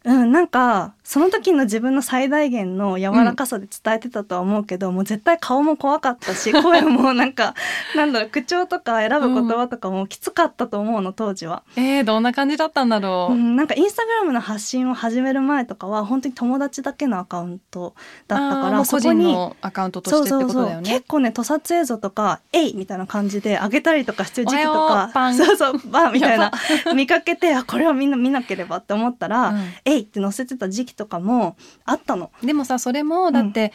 [0.03, 7.53] なんかその時の自分の最大限の柔らかさで伝えてたとは思うけど、もう絶対顔も怖かったし 声もなんか
[7.95, 11.63] なんだろう口調とか選ぶ言葉とかもきつかったと思うの当時は。
[11.75, 17.93] えー、どんな感じだったんだろう、うん、なんかインスタグラムの発信を始める前とかは本当に友達だけのアカウント
[18.27, 25.35] だったからそこにのアカウントとそうしてってそうそうことだよね結構ね屠殺映像とか「えい!」みたいな感じで上げたりとかしてる時期とかうパン。
[25.35, 26.51] そうそうバンみたいな。
[26.85, 32.31] や見かけてあこれはみんな見なければって思ったら「うんえい!」って載せてた時期とかもあったの。
[32.43, 33.73] でもさそれもだって、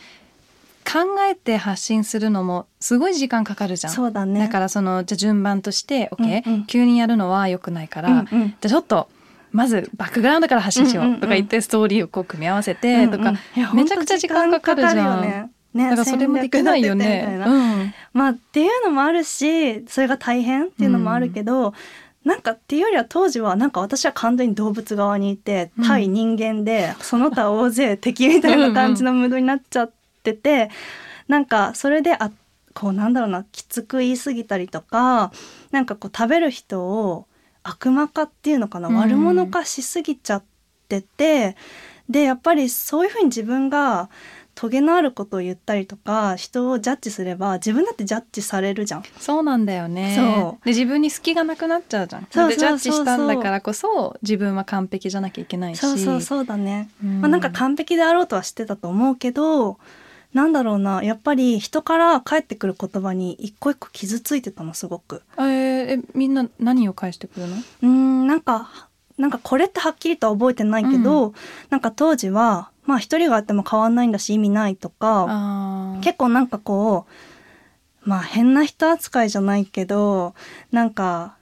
[0.84, 3.92] 考えて発信するのもすごい時間かかるじゃん。
[3.92, 4.38] そうだね。
[4.40, 6.64] だからそのじゃあ順番としてうんうん。
[6.66, 8.26] 急にやるのは良くないから、うんうん。
[8.28, 9.08] じゃあちょっと
[9.50, 11.18] まずバックグラウンドから発信しようんうんうん。
[11.18, 13.26] うとか言ってストーリーをこう組み合わせてとか、うん。
[13.28, 15.22] うんいやめちゃくちゃ時間かかるじゃん。
[15.22, 15.50] ね。
[15.72, 17.42] ねだからそれもできないよね。
[17.46, 17.94] うん。
[18.12, 21.72] まあっていうのもあるしそれが大変っていうのもあるけど、
[22.24, 25.86] なんかっていうよりは当時はなんか私は完全に動物側にいてうん。
[25.86, 30.70] 対人間でその他大勢敵みたいな感じのムードになっちゃってて
[31.28, 32.30] なんかそれであ
[32.72, 35.32] こうなんだろうなきつく言い過ぎたりとか
[35.70, 37.26] なんかこう食べる人を
[37.62, 38.96] 悪魔化っていうのかな、うん。
[38.96, 40.44] 悪者化しすぎちゃっ
[40.88, 41.56] てて
[42.08, 44.08] でやっぱりそういうふうに自分が
[44.54, 49.02] トゲのあることを言ったりとか人をジャッジすれば自分だってジャッジされるじゃん。
[49.18, 50.14] そうなんだよね。
[50.16, 50.64] そう。
[50.64, 52.22] で自分に隙がなくなっちゃうじゃん。
[52.22, 52.48] そうそうそうそう。
[52.50, 55.78] でジャッジしたんだからこそ自分は完璧じゃなきゃいけないし。
[55.78, 56.88] そうそうそうだね。
[57.02, 57.20] うん。
[57.20, 59.78] まあ、なんか完璧であろうとは知ってたと思うけど
[60.32, 61.02] なんだろうな。
[61.02, 65.22] やっぱり人から返ってくる言葉に一個一個傷ついてたのすごく。
[65.38, 67.56] えーえみんな何を返してくるの？
[67.56, 71.34] うーんなんかなんかこれってはっきりとは覚えてないけど、
[71.70, 75.26] なんか当時はまあ一人があっても変わんないんだし意味ないとか
[76.02, 77.06] 結構なんかこ
[78.04, 80.34] うまあ変な人扱いじゃないけど
[80.70, 81.36] なんか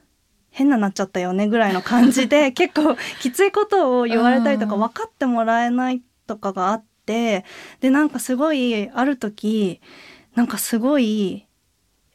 [0.51, 4.80] 変ななっちゃったよねぐらいの感じで 結構きついことを言われたりとかうん。
[4.80, 7.45] 分かってもらえないとかがあって
[7.80, 9.80] でなんかすごいある時
[10.34, 11.47] なんかすごい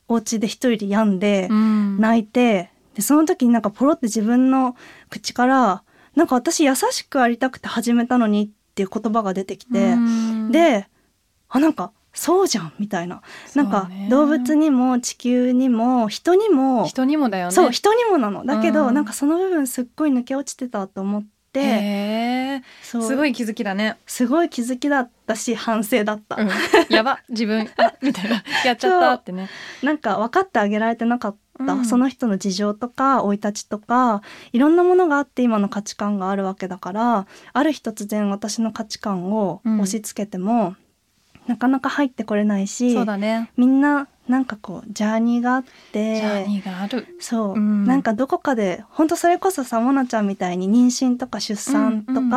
[0.08, 2.00] お家で一人で病んでうん。
[2.00, 4.76] 泣いてでその時になんかポロって自分の
[5.10, 5.84] 口から
[6.16, 9.94] なんか私優しくありたくて始めたのにっていう言葉が出てきて。
[9.94, 10.52] うん。
[10.52, 10.88] で
[11.50, 13.22] あなんかそうじゃんみたいな、
[13.56, 17.52] なんか動物にも地球にも人にも人にもだよね。
[17.54, 18.44] そう人にもなの。
[18.44, 18.94] だけど、うん。
[18.94, 26.50] なんかその部分すっごい抜け落ちてたと思ってすごい気づきだね、すごい気づきだったし反省だった、うん、
[26.90, 27.70] やば自分。
[27.78, 28.44] あみたいな。
[28.66, 29.48] やっちゃったってね。
[29.82, 31.86] なんか分かってあげられてなかった、うん。
[31.86, 40.76] その人の事情とか生い立ちとかいろんなものがあって今の価値観があるわけだからある日突然私の価値観を押し付けても、
[41.48, 43.50] なかなか入ってこれないしそうだね。
[43.58, 47.16] みんななんかこうジャーニーがあってジャーニーがある。
[47.20, 47.86] そう、うん。
[47.86, 52.30] なんかどこかで本当それこそさもなちゃんみたいに妊娠とか出産とか、うんう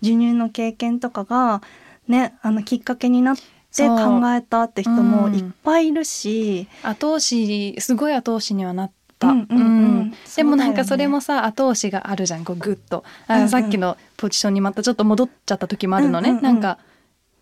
[0.00, 1.62] 授乳の経験とかが
[2.06, 3.36] ねあのきっかけになっ
[3.76, 4.20] てそう。
[4.20, 5.34] 考えたって人もうん。
[5.34, 9.60] いっぱいいるし、後押しすごい後押しにはなった、うんうんう
[10.04, 10.14] ん。
[10.36, 13.04] でもなんかそれもさ後押しがあるじゃんこうグッと。
[13.26, 13.48] あ、うんうん。
[13.48, 16.44] さっきのポジションにまたちょっと戻っちゃった時もあるのね、うんうんうん。
[16.44, 16.78] なんか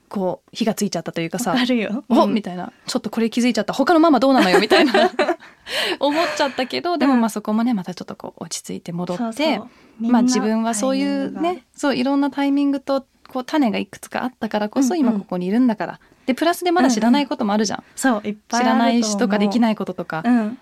[0.08, 2.04] こう火がついちゃったというかさあるよ。
[2.08, 2.34] お、うん。
[2.34, 2.72] みたいな。
[2.86, 3.72] ちょっとこれ気づいちゃった。
[3.72, 4.60] 他のママどうなのよ？
[4.60, 4.92] みたいな。
[6.00, 9.68] 思っちゃったけどでもうんまあそこもねまたちょっとこう落ち着いて戻ってそうそう。
[10.00, 15.08] まあ自分はそういうねそういろんなタイミングとこう種がいくつかあったからこそうんうん。
[15.08, 20.58] 今ここにいるんだから、でプラスでまだ知らないこともあるじゃん、そういっぱい知らないしとかできいないこととか、うん、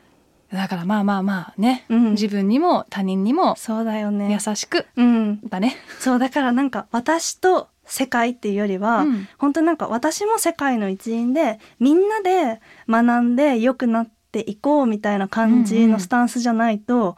[0.53, 4.33] だからまあまあまあね、うん自分にも他人にもそうだよね。
[4.33, 5.41] 優しくうん。
[5.49, 5.77] だね。
[6.01, 9.29] そうだからなんか私と世界っていうよりは、うん。
[9.39, 17.17] 本当になんか私も世界の一員でみんなで学んで良くなっていこうみたいな感じのスタンスじゃないと、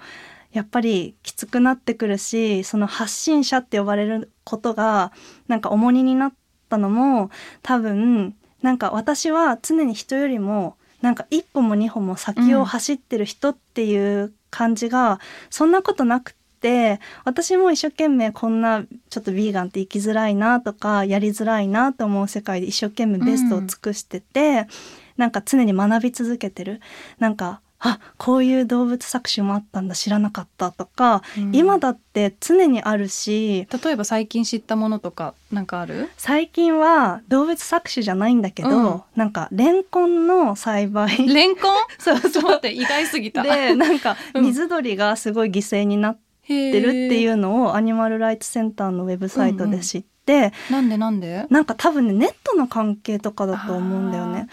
[0.52, 5.12] やっぱりきつくなってくるしその発信者って呼ばれることが
[5.48, 6.32] なんか重荷になっ
[6.72, 7.30] たのも
[7.62, 15.18] 多分なんか私は常に人よりもなんか一歩も二歩も先を走ってる人っていう感じが、
[15.50, 24.68] そんなことなくって私も一生懸命こんなちょっとヴィーガンって生きづらいなとかやりづらいなと思う世界で一生懸命ベストを尽くしてて、
[25.16, 26.80] なんか常に学び続けてる。
[27.18, 31.54] なんかあこういう動物搾取もあったんだ知らなかったとか、うん。
[31.54, 36.08] 今だって常にあるし例えば最近知ったものとかなんかある？
[36.16, 39.02] 最近は動物搾取じゃないんだけど、うん。
[39.16, 41.26] なんかレンコンの栽培。
[41.26, 41.74] レンコン？
[41.98, 43.42] そうちょって意外すぎた。
[43.42, 44.44] でなんかうん。
[44.44, 51.46] 水鳥がすごい犠牲になっってるっていうのをアニマルライツセンターのウェブサイトで知って、なんでなんで？
[51.50, 54.48] なんか多分ねネットの関係とかだと思うんだよね。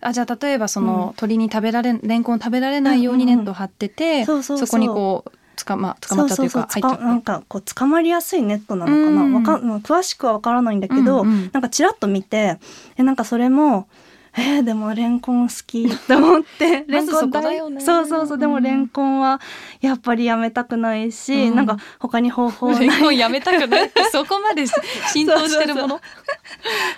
[0.00, 1.14] あじゃあ例えばその、うん。
[1.14, 9.34] 鳥に食べられレンコン食べられないようにネットを張ってて、そこにこうつかま捕まっちゃうというかそうそうなんかこう捕まりやすいネットなのかな、うん。
[9.34, 9.56] わか
[9.94, 11.50] 詳しくはわからないんだけど、うんうん。
[11.52, 12.58] なんかちらっと見て
[12.96, 13.88] えなんかそれも
[14.36, 16.84] えー、でもレンコン好きって思って。
[16.88, 17.80] レンコンまずそこだよね。
[17.80, 19.40] そうそうそうでもうんレンコンは
[19.80, 21.56] やっぱりやめたくないし、うん。
[21.56, 22.88] なんか他に方法ない。
[22.88, 23.86] レンコンやめたくない。
[23.86, 24.66] っ てそこまで
[25.12, 26.00] 浸透してるもの。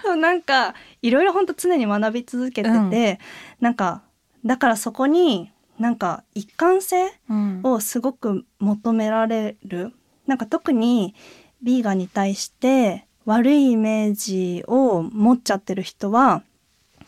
[0.03, 3.19] そうなんかいろいろ本当常に学び続けてて、うん。
[3.61, 4.03] なんか
[4.45, 7.61] だからそこになんか一貫性うん。
[7.63, 9.93] をすごく求められる。
[10.27, 11.15] なんか特に
[11.63, 16.43] ビーガンに対して悪いイメージを持っちゃってる人は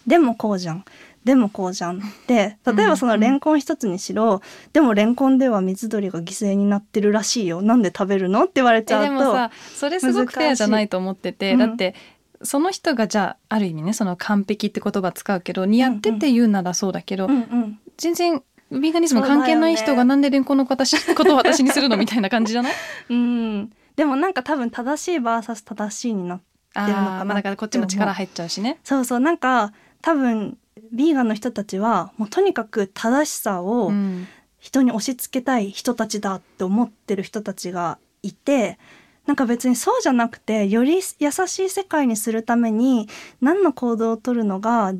[0.06, 0.84] でもこうじゃん。
[1.24, 1.98] でもこうじゃん。
[1.98, 4.42] って例えばそのレンコン一つにしろ、
[4.72, 7.62] でもレンコンでは水鳥が犠牲になってるらしいよ。
[7.62, 8.42] なんで食べるの？
[8.44, 11.66] って言われちえゃうとでもさそれすごくフェアじゃないと思ってて、難しい。
[11.68, 11.94] だって
[12.42, 17.78] その人がじゃあある意味ねその完璧って言葉使うけど似合ってって言うならそうだけど、うんうん。
[17.96, 22.72] 全然ビーガニズム関係ない人がなんでレンコンの私 ことを私にするのみたいな感じじゃない？
[23.08, 23.72] うん。
[23.96, 28.78] でもなんか多分正しい VS 正しいになってるのかなあーまあだからこっちも力入っちゃうしね。
[28.84, 29.20] そうそう。
[29.20, 29.72] なんか
[30.04, 30.58] 多分
[30.92, 34.26] ビーガンの人たちはもうとにかく正しさをうん。
[34.60, 38.78] 人に押し付けたい人たちだって思ってる人たちがいて
[39.26, 43.06] なんか別にそうじゃなくてより優しい世界にするために
[43.42, 44.94] 何の行動をとるのが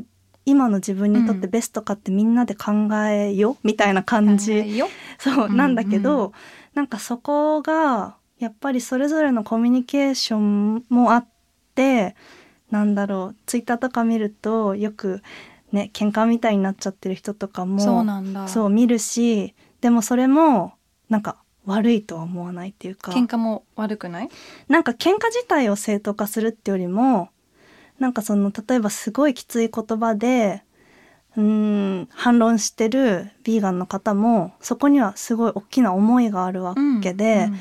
[0.45, 2.73] 今の自分にとってベストかってみんなで考
[3.09, 4.79] えよ、みたいな感じ、
[5.19, 6.33] そううんなんだけど、う
[6.75, 11.27] なんかそこがやっぱりそれぞれのコミュニケーションもあっ
[11.75, 12.15] て
[12.75, 15.23] なんだろうツイッターとか見るとよく
[15.71, 18.49] ね喧嘩みたいになっちゃってる人とかもそうなんだ。
[18.49, 20.73] そう見るしでもそれも
[21.09, 23.13] なんか悪いとは思わないっていうか。
[23.13, 24.29] 喧嘩も悪くない？
[24.67, 27.29] なんか喧嘩自体を正当化するってよりも
[28.01, 30.65] なんかその例えばすごいきつい言葉で
[31.37, 31.43] うー
[32.03, 37.59] ん反論してるビーガンの方もそこにはすごい大きな思いがあるわけで、うん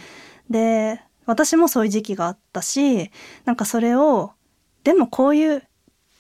[0.50, 3.10] で私もそういう時期があったし
[3.46, 4.34] なんかそれを
[4.84, 5.64] でもこういう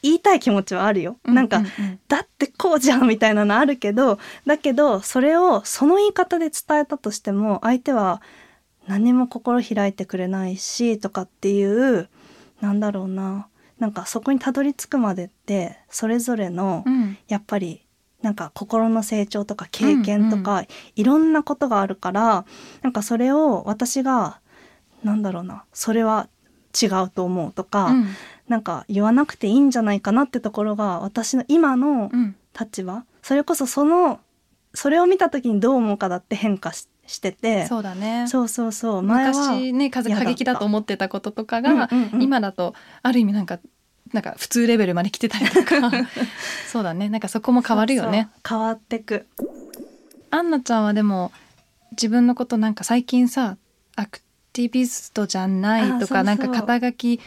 [0.03, 1.17] 言いたい気持ちはあるよ。
[1.23, 1.99] うんなんか、うんうん。
[2.07, 8.21] だってこうじゃんみたいなのあるけどだけどそれをその言い方で伝えたとしても相手は
[8.87, 12.09] 何も心開いてくれないしとかっていう
[12.59, 13.47] なんだろうな。
[13.79, 17.17] なんかそこにたどり着くまでってそれぞれのうん。
[17.27, 17.81] やっぱり
[18.21, 20.63] なんか心の成長とか経験とか、
[20.95, 22.45] いろんなことがあるから
[22.81, 24.39] なんかそれを私が
[25.03, 25.63] なんだろうな。
[25.73, 26.27] それは
[26.81, 28.07] 違うと思うとか、うん
[28.47, 32.35] なんか言わなくていいんじゃないかなってところが私の今のうん。
[32.59, 33.03] 立場。
[33.23, 34.19] それこそその
[34.75, 37.65] それを見た時にどう思うかだって変化ししてて。
[37.67, 38.27] そうだね。
[38.27, 39.01] そうそうそう。
[39.01, 42.21] 昔ね過激だと思ってたこととかうんが、うんうん。
[42.21, 43.59] 今だとある意味なんか
[44.13, 45.91] なんか普通レベルまで来てたりとか。
[46.71, 47.09] そうだね。
[47.09, 48.29] なんかそこも変わるよね。
[48.45, 48.59] そうそう。
[48.59, 49.25] 変わってく。
[50.29, 51.31] アンナちゃんはでも
[51.91, 53.57] 自分のことなんか最近さ
[53.95, 54.19] アク
[54.51, 56.17] ティビストじゃないとあそうそう。
[56.17, 57.19] かなんか肩書き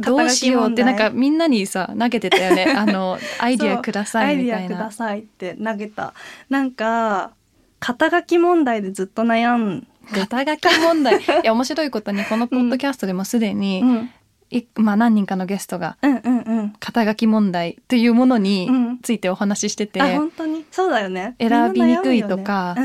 [0.00, 2.66] どうしようってなんかみんなにさ投げてたよね。
[2.76, 4.62] あのアイディアくださいみたいな。
[4.62, 6.14] アイディアくださいって投げた。
[6.48, 7.32] なんか
[7.78, 9.86] 肩書き問題でずっと悩んで。
[10.26, 11.20] 肩書き問題。
[11.20, 14.10] いや面白いことにこのポッドキャストでもすでに、うん。
[14.52, 16.72] いまあ、何人かのゲストがうんうんうん。
[16.80, 18.98] 肩書き問題というものにうん。
[18.98, 20.64] ついてお話ししてて、あ本当に？
[20.70, 21.36] そうだよね。
[21.38, 22.76] 選びにくいとか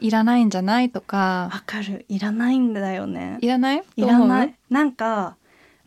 [0.00, 1.50] いらないんじゃないとか。
[1.52, 2.06] わかる。
[2.08, 3.38] いらないんだよね。
[3.40, 3.84] いらない？
[3.96, 4.54] いらない。
[4.70, 5.36] なんか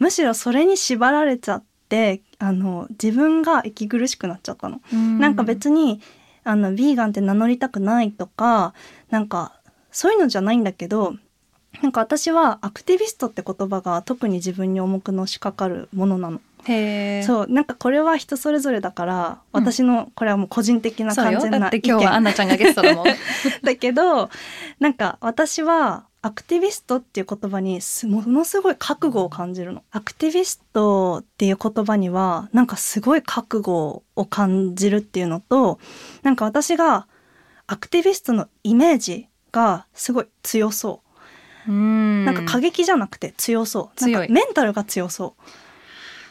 [0.06, 6.00] むしろそれに縛られちゃってあの自分が息苦しくなっちゃったの、思うなんか別に
[6.44, 8.76] あのビーガンって名乗りたくないとか
[9.10, 11.16] なんかそういうのじゃないんだけど
[11.82, 16.40] なんか私はアクティビストって言葉が特に自分に重くのしかかるものなの。
[16.68, 19.64] へえそうなんかこれは人それぞれだからうん。
[19.64, 23.06] 私のこれはもう個人的な完全な意って今日はアン見ナちゃんがゲストだもん。
[23.64, 24.30] だけど
[24.80, 29.84] なんか私はアクティビストっていう言葉にすものすごい覚悟を感じるの。
[29.92, 35.78] アクティビストっていう言葉にはなんかすごい覚悟を感じるっていうのと
[36.24, 37.08] なんか私が
[37.68, 41.04] アクティビストのイメージがすごい強そ
[41.68, 41.76] うう。
[41.76, 44.02] んなんか過激じゃなくて強そう。
[44.02, 45.44] なんかメンタルが強そう。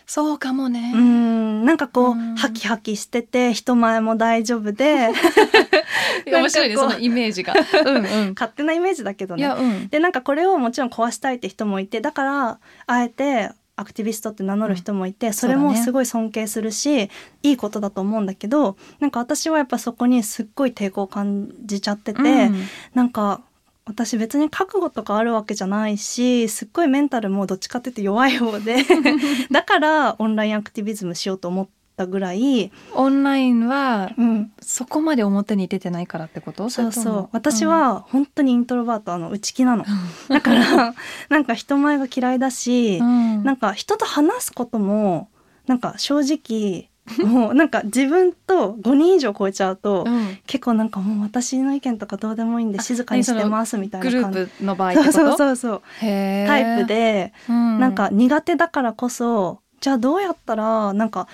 [0.06, 0.92] そうかもね。
[0.94, 1.64] うーん。
[1.64, 2.36] なんかこううん。
[2.36, 5.10] ハキハキしてて人前も大丈夫で。
[6.26, 7.54] 面白いねそうのイメージが。
[7.86, 8.04] うんうん。
[8.34, 9.40] 勝手なイメージだけどね。
[9.40, 9.88] いやうん。
[9.88, 15.78] でなんかこれをもちろん壊したいって人もいてだからあえてアクティビストって名乗る人もいて、それそうだね。
[15.78, 17.10] もすごい尊敬するし、
[17.42, 22.62] いいことだと思うんだけどなんか私はやっぱそこにすっごい抵抗を感じちゃってて、うん。
[22.94, 23.40] なんか
[23.86, 28.76] 私別に覚悟とかあるわけじゃないしすっごいメンタルもどっちかっていうと弱い方で。
[29.50, 36.70] だからオンラインアクティビズムしようと思ったぐらい、オンラインはうん、そこまで表に出てないからってこと？
[36.70, 37.28] そうそう。
[37.32, 39.84] 私は本当にイントロバートあの内気なの。
[40.28, 40.94] だから
[41.28, 43.44] なんか人前が嫌いだし、うん。
[43.44, 45.28] なんか人と話すことも
[45.66, 46.88] なんか正直
[47.22, 50.38] もうなんか自分と5人以上超えちゃうと、うん。
[50.46, 55.82] 結構なんかもう私の意見とかどうでもいいんであ静かにしてますみたいなグル感じープの場合そうそうそうそう。
[56.00, 57.78] タイプで、うん。
[57.78, 61.28] なんか苦手だからこそじゃあどうやったらなんか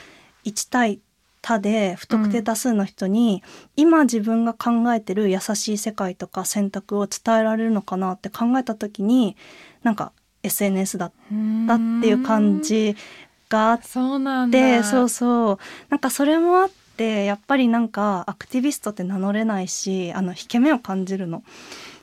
[0.45, 1.01] 1対
[1.43, 3.43] 他で不特定多数の人に、
[3.77, 9.37] 今自分が考えてる優しい世界とか選択を伝えられるのかなって考えた時に
[9.83, 10.13] なんか
[10.43, 11.13] SNS だっ
[11.67, 12.97] たっていう感じ
[13.51, 14.59] があっそうなんだ。
[14.59, 15.59] てそうそう。
[15.91, 21.43] なんかそれもあってやっぱりなんかアクティビストって名乗れないしあの引け目を感じるの。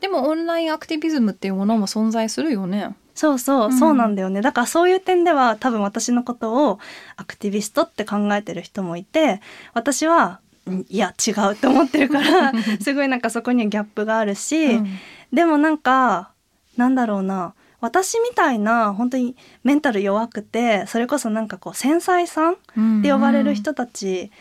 [0.02, 2.96] でもオンラインアクティビズムっていうものも存在するよね。
[3.16, 3.80] そうそう、うん。
[3.80, 4.42] そうなんだよね。
[4.42, 6.80] だからそういう点では多分私のことを
[7.16, 9.42] アクティビストって考えてる人もいて
[9.74, 14.88] 私はうんいや違うって思ってるから すごいなんかそこにはギャップがあるし、うん。
[15.32, 16.32] でもなんか
[16.76, 22.58] なんだろうな私みたいな本当にメンタル弱くてそれこそなんかこう繊細さんっ
[23.04, 24.32] て呼ばれる人たち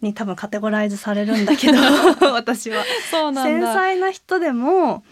[0.00, 1.78] に多分カテゴライズされるんだけど
[2.32, 2.84] 私は。
[3.10, 5.02] そうなん繊だ細な人でも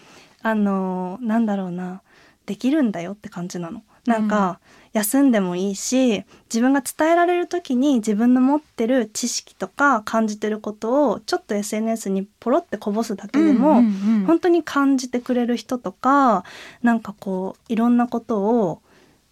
[0.42, 2.02] あのなんだろうな
[2.46, 3.82] できるんだよって感じなの。
[4.06, 4.60] なんか、
[4.96, 16.42] 休んでもいいし自分が伝えられる時に自分の持ってる知識とか感じてることをちょっと SNS にポロってこぼすだけでも、うんうんうん本当に感じてくれる人とか
[16.82, 18.82] なんかこういろんなことを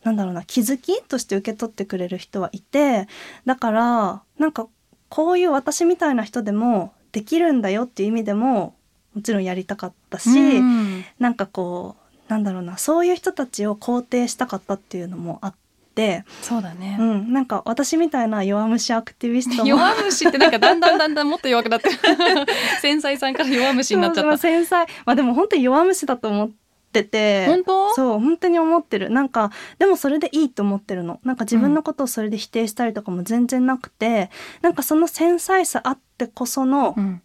[0.02, 3.08] なんだろうな気づきとして受け取ってくれる人はいて
[3.44, 4.68] だからなんか
[5.08, 8.74] こういう私みたいな人でもできるんだよっていう意味でも
[9.14, 11.04] もちろんやりたかったし、うん。
[11.18, 15.54] なんかこうなんだろうなそういう人たちを肯定したかったっていうのもあっ
[15.94, 16.96] て、そうだね。
[16.98, 17.02] う。
[17.02, 21.96] ん、なんか私みたいな弱虫アクティビストも 弱虫ってなんかだんだんだんだんもっと弱くなってる。
[22.80, 24.86] 繊細さんから弱虫になっちゃまあった繊細。
[25.04, 26.50] まあでも本当に弱虫だと思っ
[26.92, 27.46] てて。
[27.46, 27.94] 本当？
[27.94, 29.10] そう本当に思ってる。
[29.10, 31.20] なんかでもそれでいいと思ってるの。
[31.24, 34.30] なんか自分のことをそれで否定したりとかも全然なくて、
[34.62, 37.22] なんかその繊細さあってこそのうん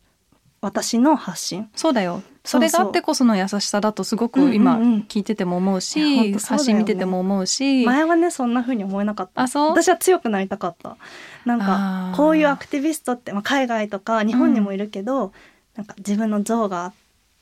[0.62, 2.22] 私の発信、そうだよ。
[2.44, 5.00] それがあってこその優しさだとすごく今うんうんうん。
[5.02, 7.86] 聞いてても思うし、発信見てても思うし。
[7.86, 9.44] 前はねそんな風に思えなかった。
[9.44, 9.70] あそう？
[9.70, 10.98] 私は強くなりたかった。
[11.46, 12.18] なんあかー。
[12.18, 15.32] こういうアクティビストって、まあ、海外とか日本にもいるけど、
[15.76, 16.94] なんか自分の像があっ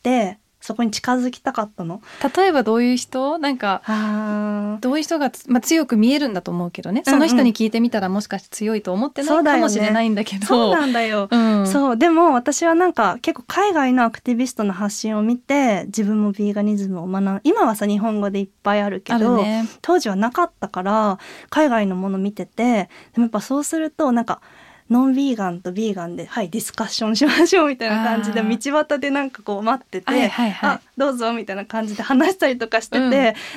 [0.04, 0.38] て
[0.68, 2.02] そこに近づきたかったの？
[2.36, 3.38] 例えばどういう人？
[3.38, 7.20] なんかあどういう人がつ、まあ、強く見えるんだと思うけどね、うんうん。
[7.22, 10.46] その人に聞いてみたらもしかして強いと思ってないかもしれないんだけど。
[10.46, 11.30] そうなんだよ。
[11.32, 11.66] うん。
[11.66, 11.98] そう。
[11.98, 19.66] でも私はなんか結構海外のアクティビストの発信を見て自分もビーガニズムを学ん今はさ日本語でいっぱいあるけど、ね。
[19.82, 21.18] 当時はなかったから
[21.50, 24.42] 海外のもの見ててでもやっぱそうするとなんか
[24.90, 30.70] ノンビーガンとビーガンではいディスカッションしましょうみたいな感じで道端でなんかこう待ってて、はいはいはい。
[30.72, 33.12] あどうぞみたいな感じで話したりとかしてて、うん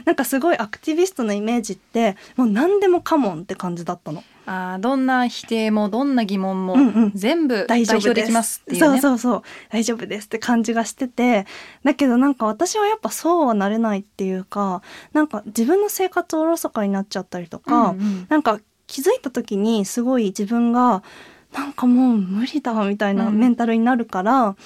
[0.05, 4.25] なんかすごいアクティビストのイメージってもう何でもカモンって感じだったの。
[4.47, 7.13] あーどんな否定もどんな疑問もうんうん。
[7.15, 8.81] 全部代大丈夫です表できますっていう。
[8.81, 8.87] ね。
[8.89, 9.43] そうそうそう。
[9.71, 11.47] 大丈夫ですって感じがしてて。
[11.85, 18.27] だけどなんか私はやっぱそうはなれないっていうかなんか自分の生活おろそかになっちゃったりとか、うんうん。
[18.29, 18.59] なんか
[18.91, 21.05] 気づいた時にすごい自分が
[21.55, 23.39] なんかもう無理だみたいなうん。
[23.39, 24.57] メンタルになるから、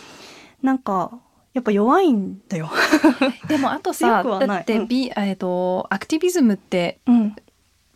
[0.62, 1.10] なんか
[1.52, 2.70] やっぱ弱いんだよ。
[3.48, 4.48] でもあと強さくはない。
[4.48, 7.36] だって、うえっとアクティビズムってうん、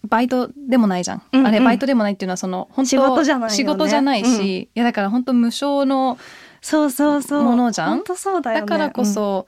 [0.06, 3.56] バイトでもないじゃん、うんうんあれバイトでもないっていうのはその本当仕事じゃないよね。
[3.56, 4.44] 仕事じゃないし、うん。
[4.44, 6.18] いやだから本当無償の
[6.60, 7.42] そうそうそう。
[7.42, 7.88] ものじゃん？
[7.88, 8.60] 本当そうだよね。
[8.60, 9.46] だからこ、そ、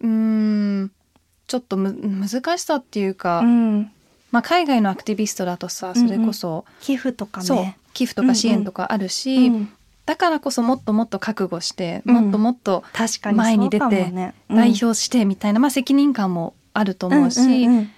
[0.00, 0.92] うーん
[1.48, 3.90] ちょっとむ難しさっていうか、うんうん
[4.32, 7.78] まあ、海外のアクティビストだとさそれこそ、寄付とかね。
[7.92, 9.72] 寄付とか支援とかあるし、うん
[10.04, 12.14] だからこそもっともっと覚悟して、うん。
[12.14, 14.12] もっともっと確かに前に出て
[14.50, 17.90] 代表してみたいな、まあ、責任感もあると思うし、うんんうん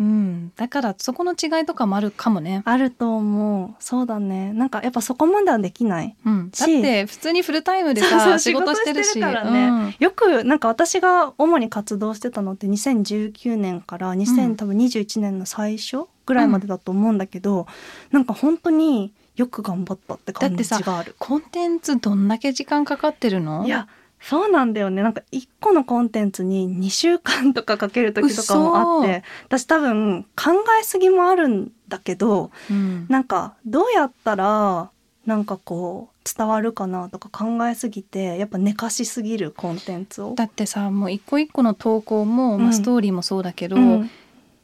[0.00, 0.52] うん。
[0.56, 2.62] だからそこの違いとかもあるかもね。
[2.64, 3.74] あると思う。
[3.78, 4.52] そうだね。
[4.54, 9.20] なんかやっぱそこまではできないうん、だしって普通にフルタイムでそうそうさ仕事してるし。
[9.20, 9.68] からね。
[9.68, 9.94] うん。
[9.98, 17.66] よくなんか私が主に活動してたのって2019年から2021年の最初ぐらいまでだと思うんだけど、
[18.10, 21.14] なんか本当によく頑張ったって感じがある。
[21.18, 23.66] コンテンツどんだけ時間かかってるの？
[23.66, 23.86] いや
[24.20, 25.02] そうなんだよね。
[25.02, 33.06] なんか一個のコンテンツに2週間とかかける時とかもあって私多分考えすぎもあるんだけどうん。
[33.08, 34.90] なんかどうやったら
[35.26, 40.34] なんかこう伝わるかなとか考えすぎてやっぱ寝かしすぎるコンテンツを。
[40.34, 44.10] だってさもう一個一個の投稿も、まあ、うんストーリーもそうだけど、うん。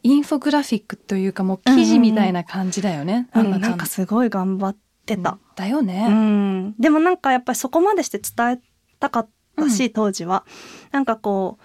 [0.03, 5.31] インフォグラフィックというかもう記事みたいな感じだよね、うんアンナちゃなんかすごい頑張ってた。
[5.31, 8.59] うだよね、ん、でもなんかやっぱりそこまでして伝え
[8.99, 9.27] たかっ
[9.57, 10.45] たし、うん当時は。
[10.91, 11.57] なんかこ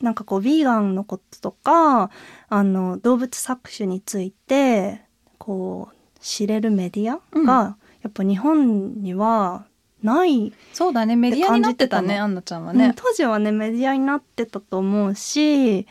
[0.00, 2.10] うなんかこうヴィーガンのこととか
[2.50, 5.00] あの動物搾取について
[5.38, 7.44] こう知れるメディアうん。
[7.44, 9.64] が、やっぱ日本には
[10.02, 11.16] ない、そうだね。
[11.16, 12.78] メディアになってたって感じてたのねアンナちゃんはうん。
[12.78, 15.86] ね、当時はねメディアになってたと思うし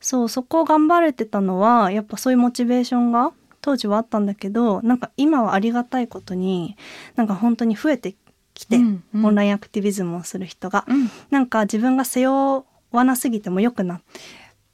[0.00, 6.76] そうそこを頑張れてたのはやっぱそういうモチベーションが当時はあったんだけどなんか今はありがたいことに
[7.16, 8.14] なんか本当に増えて
[8.60, 9.26] きて、うんうん。
[9.26, 11.10] オンラインアクティビズムをする人が、うん。
[11.30, 14.04] なんか自分が背負わなすぎてもよくなって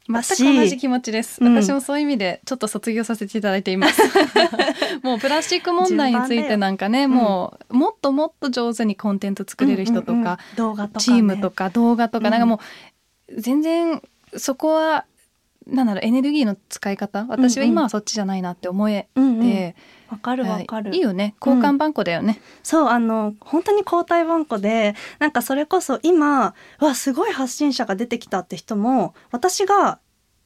[0.08, 1.54] 全しく同じ気持ちです、うん。
[1.54, 4.00] 私もそういう意味でちょっと卒業させていただいています。
[5.02, 10.36] もうプラスチック問題についてなんかねもうもっともっと上手にコンテンツ作れる人とか、うんうんうん。
[10.56, 12.32] 動画とか、ね、チームとか動画とか、うん。
[12.32, 12.60] なんかも
[13.28, 14.00] う全然
[14.36, 15.04] そこは
[15.66, 17.26] なんだろうエネルギーの使い方？
[17.28, 19.40] 私は今はそっちじゃないなって思えうんうん。
[19.40, 19.74] て、
[20.08, 20.94] わかるわかる。
[20.94, 21.34] いいよね。
[21.44, 29.98] 交換番号だよね、そうあの本当に交代番号でなんかそれこそ今わすごい発信者が出てきたって人も私が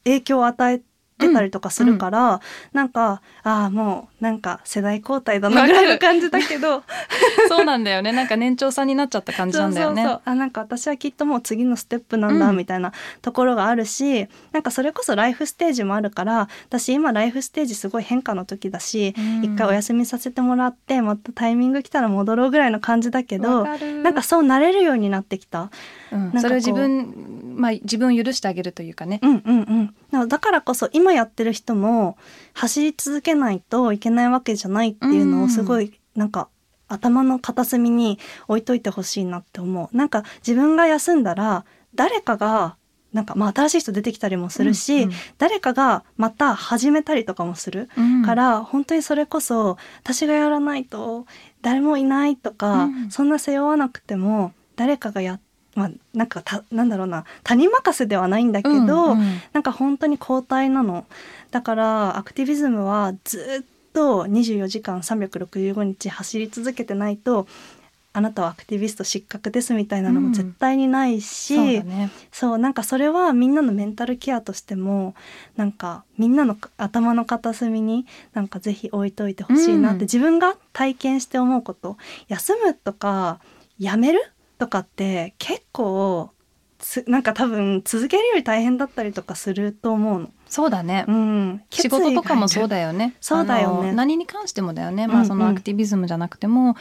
[0.03, 0.81] 影響を与え
[1.21, 2.41] てたりとかするから、
[2.73, 6.83] なんかああもうなんか世代交代だなぐらいの感じだけど。
[7.47, 8.11] そうなんだよね。
[8.11, 10.03] なんか年長さんになっちゃった感じなんだよね。
[10.03, 12.57] そうあなんか私はきっともう次のステップなんだうん。
[12.57, 12.91] みたいな
[13.21, 19.43] ところがあるし、なんかそれこそライフステージもあるから私今ライフステージすごい変化の時だしうん。
[19.43, 25.69] 一回お休みさせてもらってまたタイミング来たら戻ろうぐらいの感じだけどなんかそうなれるようになってきた。
[26.11, 30.27] うんそれを自分まあ自分を許してあげるというかね、うんうんうん。
[30.27, 32.17] だからこそ今やってる人も
[32.53, 36.49] 走り続けないといけないわけじゃないっていうのをすごいなんか
[36.87, 39.95] 頭の片隅に置いといてほしいなって思う。
[39.95, 42.75] なんか自分が休んだら誰かが
[43.13, 47.89] なんかまあ新しい人出てきたりもするし、うんうん誰かがまた始めたりとかもする。
[47.97, 51.25] うんから本当にそれこそ私がやらないと
[51.61, 55.39] 誰もいないとか、うんそんな背負わなくても誰かがや
[55.75, 57.25] まあなんかたなんだろうな。
[57.43, 59.41] 他人任せではないんだけど、うんうん。
[59.53, 61.05] なんか本当に交代なの。
[61.51, 67.47] だからアクティビズムはずっと24時間365日走り続けてないと
[68.13, 72.09] あなたはアクティビスト失格ですみたいなのも絶対にないし、そうだね。
[72.31, 75.15] そうなんかそれはみんなのメンタルケアとしても
[75.55, 80.01] なんかみんなの頭の片隅になんかぜひ置いといてほしいなって、うん。
[80.01, 81.95] 自分が体験して思うこと。
[82.27, 83.39] 休むとか
[83.79, 84.31] やめる
[84.61, 86.29] とかって結構
[86.77, 90.29] つなんか多分続けるより大変だったりとかすると思うの。
[90.47, 93.15] そうだね、うん、仕事とかもそうだだよね。
[93.21, 93.91] そうだよね。
[93.91, 96.75] 何に関してもだよね、まあそのアクティビズムじゃなくても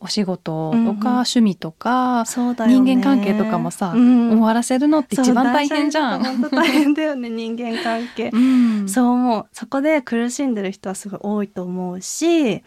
[0.00, 2.66] お仕事とか、趣味とか、ね。
[2.66, 4.30] 人間関係とかもさ、うん。
[4.30, 6.24] 終わらせるのって一番大変じゃん。
[6.24, 7.30] 本当大変だよね。
[7.30, 8.30] 人間関係。
[8.34, 8.88] うん。
[8.88, 9.46] そう思う。
[9.52, 12.64] そこで苦しんでる人はすごい多いと思うし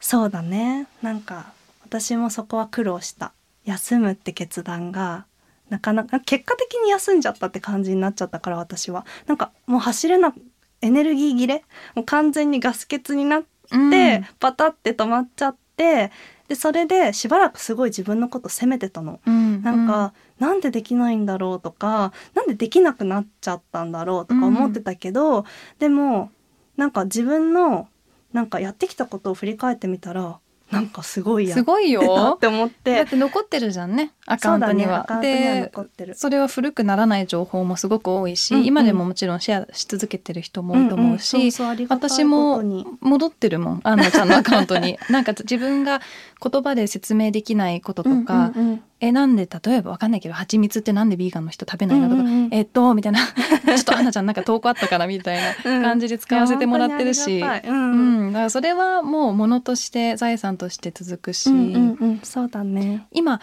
[0.00, 0.86] そうだね。
[1.00, 3.32] なんか私もそこは苦労した
[3.64, 5.26] 休むって決断が
[5.70, 9.06] なかなか結果的に休んじゃったって感じになっちゃったから私は。
[9.26, 10.34] なんかもう走れな
[10.82, 14.26] エネルギー切れもう完全にガス欠になって、うん。
[14.38, 16.12] パタって止まっちゃって
[16.48, 19.20] でそれでしばらくすごい自分のこと責めてたの。
[19.26, 25.46] うんなんか、なんでできないんだろうとかなんでできなくなっちゃったんだろうとか思ってたけど、
[25.78, 26.30] でも
[26.76, 27.88] なんか自分の
[28.32, 30.38] なんかやってきたことを振り返ってみたら
[30.70, 32.38] なんかすごいやすごいたっよ。
[32.40, 34.12] て思っだてって残ってるじゃんね。
[34.26, 35.02] アカウントには。
[35.02, 35.34] アカウントに
[35.72, 36.14] はで。
[36.14, 38.66] それは古くならない情報もすごく多いし、うんうん。
[38.66, 41.52] 今でももちろんシェアし続けてる人も多いと思うし、
[41.88, 42.62] 私も
[43.00, 43.80] 戻ってるもん。
[43.84, 44.98] アンナちゃんのアカウントに。
[45.10, 46.00] なんか自分が
[46.42, 52.08] 言葉で説明できないこととか、うんうんえなんで例えばわかんないけど蜂蜜ってなんでビーガンの人食べないの？
[52.08, 52.44] とか、うんうん。
[52.44, 53.20] うんえっとみたいな。
[53.26, 57.70] ちょっとアンナちゃんなんか投稿あったからみたいな感じで使わせてもらってるし、いや本当にありがたい。
[57.70, 58.30] うんううん。
[58.30, 62.20] ん、だからそれはもう物として財産として続くし、うんうんうん。
[62.22, 63.06] そうだね。
[63.10, 63.40] 今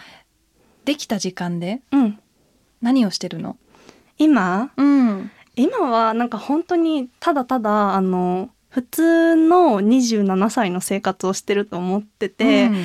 [0.84, 2.18] できた時間でうん。
[2.80, 3.56] 何をしてるの？
[4.18, 4.70] 今？
[4.76, 5.30] うん。
[5.54, 12.84] 今はなんか本当にただただあの普通の27歳の生活をしてると思ってて、うん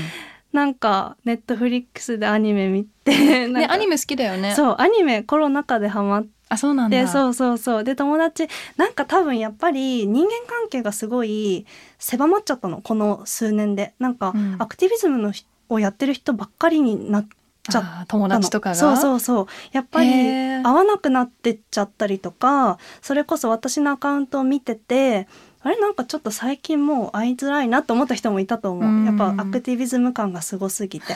[0.58, 4.56] なんかネットフリックスでアニメ見て ねアニメ好きだよね。
[4.56, 6.98] そうアニメコロナ禍でハマっあそうなんだ。
[7.00, 7.84] てそうそうそう。
[7.84, 11.68] で友達なんか多分やっぱり人間関係がすごい
[12.00, 13.94] 狭まっちゃったのこの数年で。
[14.00, 14.56] なんか、うん。
[14.58, 17.28] アクティビズムのひをやってる人ばっかりになっ
[17.70, 18.76] ちゃっあー友達とかが？
[18.76, 19.48] そうそうそう。
[19.74, 20.68] やっぱりへー。
[20.68, 25.28] 合わなくなってっちゃったりとかそれこそ私のアカウントを見てて
[25.62, 29.06] あれなんかちょっと最近もう会いづらいなと思った人もいたと思う、うん。
[29.06, 31.16] やっぱアクティビズム感がすごすぎて。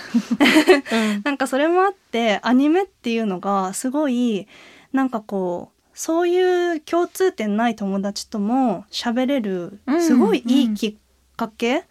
[0.92, 1.22] うん。
[1.24, 4.48] なんかそれもあってアニメっていうのがすごい
[4.94, 10.96] なんかこうそういう共通点ない友達とも喋れるうんすごいいいきっ
[11.38, 11.84] かけ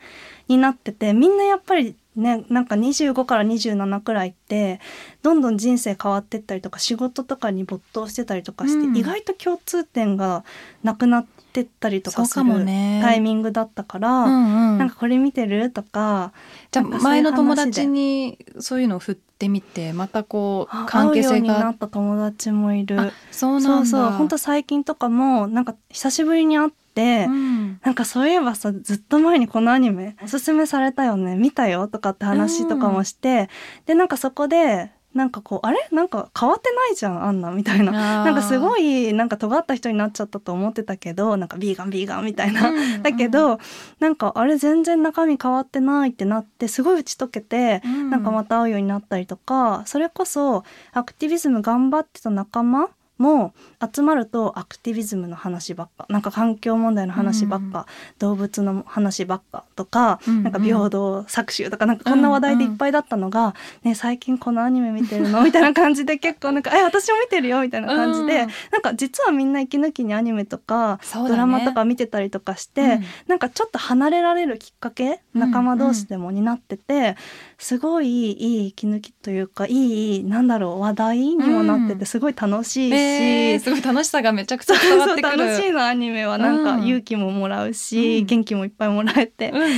[0.49, 4.81] になってて、みんなやっぱりねなんか25から27くらいって
[5.23, 8.97] どんどん人生変わってったりとか仕事とかに没頭してたりとかして、うん。
[8.97, 10.45] 意外と共通点が
[10.83, 14.79] なくなってったりとかするねタイミングだったから、うんうん。
[14.79, 16.33] なんかこれ見てるとか
[16.71, 21.69] じゃあ前の友達にそういうのを振ってみてまたこうあ関係性会うようになが。
[21.71, 23.01] った友達もいる。
[23.01, 24.11] あそうそうそう。
[24.13, 27.81] 本当最近とかもなんか久しぶりに会って、うん。
[27.83, 33.49] なんかそういえばさずっと前にこのアニメおすすめされたよね見たよとかって話とかもして、
[33.87, 35.89] でなんかそこでなんかこうあれ？
[35.91, 37.91] なんか変わってないじゃんあんなみたいな。
[37.91, 43.59] ななんかすごいいなんか尖った人になっちゃったと思ってたけどなんかビーガンビーガンみたいな、だけど、
[43.99, 47.81] なんかあれ全然中身変わってないってなってすごい打ち解けて、
[48.11, 52.89] なんかまた会うようになったりとかそれこそアクティビズム頑張ってた仲間
[53.21, 53.53] も
[53.95, 57.87] 集まるとアクティビズムの話ばっかなんか環境問題の話ばっか、
[58.19, 60.43] 動物の話ばっかとか、うんうん。
[60.45, 71.29] なんか平等搾取とかなんかこんな話題でいっぱいだったのが、ね最近このアニメ見てるのみたいな感じで結構なんか「え私も見てるよ」みたいな感じで、うんなんか実はみんな息抜きにアニメとか、ね。
[71.29, 73.05] ドラマとか見てたりとかして、うん。
[73.29, 77.17] なんかちょっと離れられるきっかけうん仲間同士でもになってて、
[77.61, 81.99] すごいいい息抜きというかいいなんだろう話題にもなってうん。
[81.99, 82.95] てすごい楽しいし。
[82.95, 85.37] えーすごい楽しさがめちゃくちゃ伝わってくる。
[85.37, 86.87] 楽しいのアニメはなんかうん。
[86.87, 88.27] 勇気ももらうし、うん。
[88.27, 89.71] 元気もいっぱいもらえて、うんうん。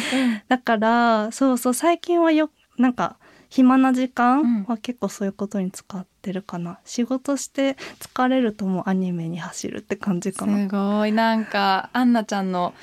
[0.47, 3.17] だからそうそう最近はよなんか
[3.51, 10.57] 暇な時間は結構そういうことに使ってるかな、仕事して疲れるともうアニメに走るって感じかな。
[10.57, 11.11] すごい。
[11.11, 12.75] なんかアンナちゃんの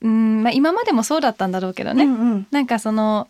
[0.00, 3.28] うん、まあ、今までもそうだったんだろうけどね、うんうん、なんかその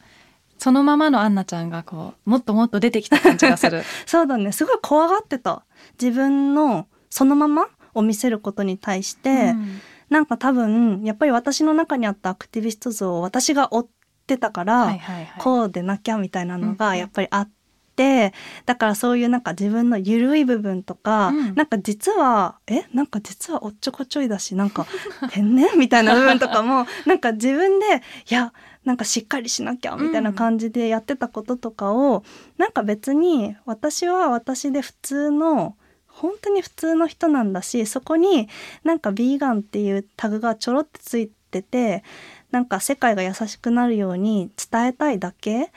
[0.58, 3.82] そのままのアンナちゃんがこうもっともっと出てきた感じがする。
[4.06, 4.52] そうだね。
[4.52, 5.64] すごい怖がってた。
[6.00, 9.80] 自分のそのままを見せることに対して、うん。
[10.10, 13.86] なんか多分やっぱり私の中にあったアクティビスト像を私が追っ
[14.26, 15.28] てたから、はいはいはい。
[15.38, 16.76] こうでなきゃみたいなのうんうん。
[16.76, 17.50] がやっぱりあっ
[17.96, 18.32] て、
[18.66, 21.54] だからそういうなんか自分の緩い部分とか、うん。
[21.54, 24.86] なんか実はえなんか実はおっちょこちょいだしなんか
[25.30, 28.52] 天然みたいな部分とかもなんか自分でいや
[28.84, 32.22] なんかしっかりしなきゃみたいな感じでやってたこととかを、
[32.58, 35.76] なんか別に私は私で普通の
[36.06, 38.48] 本当に普通の人なんだしそこに
[38.84, 42.04] なんかビーガンっていうタグがちょろってついてて
[42.52, 45.72] なんか世界が優しくなるように伝えたいだけ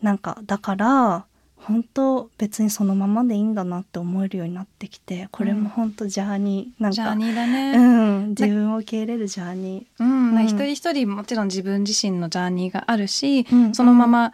[0.00, 1.26] なんかだから
[1.66, 10.48] 本当別にそのままでいいんだなって思えるようになってきてこれも本当ジャーニーなんか、ジャーニーだうね、ん、自分を受け入れるジャーニうんまあうん。
[10.48, 13.74] 一人一人もちろん自分自身のジャーニーがあるし、ー、うん。
[13.74, 14.32] そのまま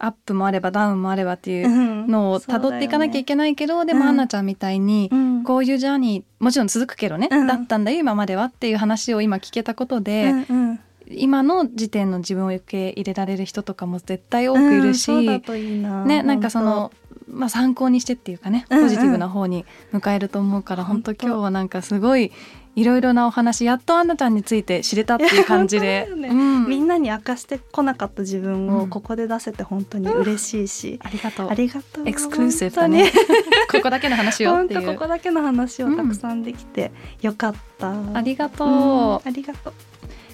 [0.00, 5.44] アップもあればダウンもあればっていううのをたどっていかなきゃいけないけど、でもうんアンナちゃんみたいに、うん。
[5.44, 7.46] こういうジャーニーもちろん続くけどね、うん。
[7.46, 10.80] だったんだよ今まではっていう話を今聞けたことで、うんうん
[11.10, 16.92] 今の時点の自分を受け入れられる人とかも絶対多くいるし、うんねなんかその、
[17.28, 18.84] まあ、参考にしてっていうかねうんうん。
[18.84, 21.10] ポジティブな方に迎えると思うから、本当。
[21.10, 22.32] 本当今日はなんかすごい
[22.74, 26.28] いろいろなお話やっとアンナちゃんについて知れたっていう感じで、 ね。
[26.28, 26.68] うん。
[26.68, 28.80] みんなに明かしてこなかった自分うん。
[28.82, 31.50] をここで出せて本当に嬉しいし、ありがとう。
[31.50, 32.08] ありがとう。
[32.08, 33.10] エクスクルーシブだね
[33.72, 34.80] ここだけの話よっていう。
[34.80, 39.72] 本当ここだけの話をたくさんできてよかった、ありがとう、うんありがとう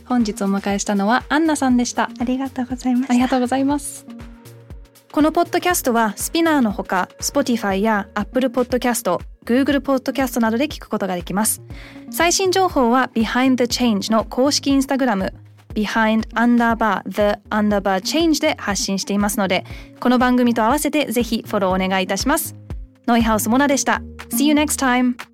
[0.06, 2.10] 本日お迎えしたのはアンナさんでした。
[2.18, 3.12] ありがとうございました。
[3.12, 4.06] ありがとうございます。
[5.12, 11.62] このポッドキャストはスピナーのほか Spotify や Apple Podcast、Google Podcast などで聞くことができます。
[12.10, 15.32] 最新情報は Behind the Change の公式インスタグラム
[15.74, 19.64] behind underbar the underbar change で発信していますので
[20.00, 22.56] この番組と合わせてぜひフォローお願いいたします。
[23.06, 24.02] ノイハウスモナでした。
[24.30, 25.33] See you next time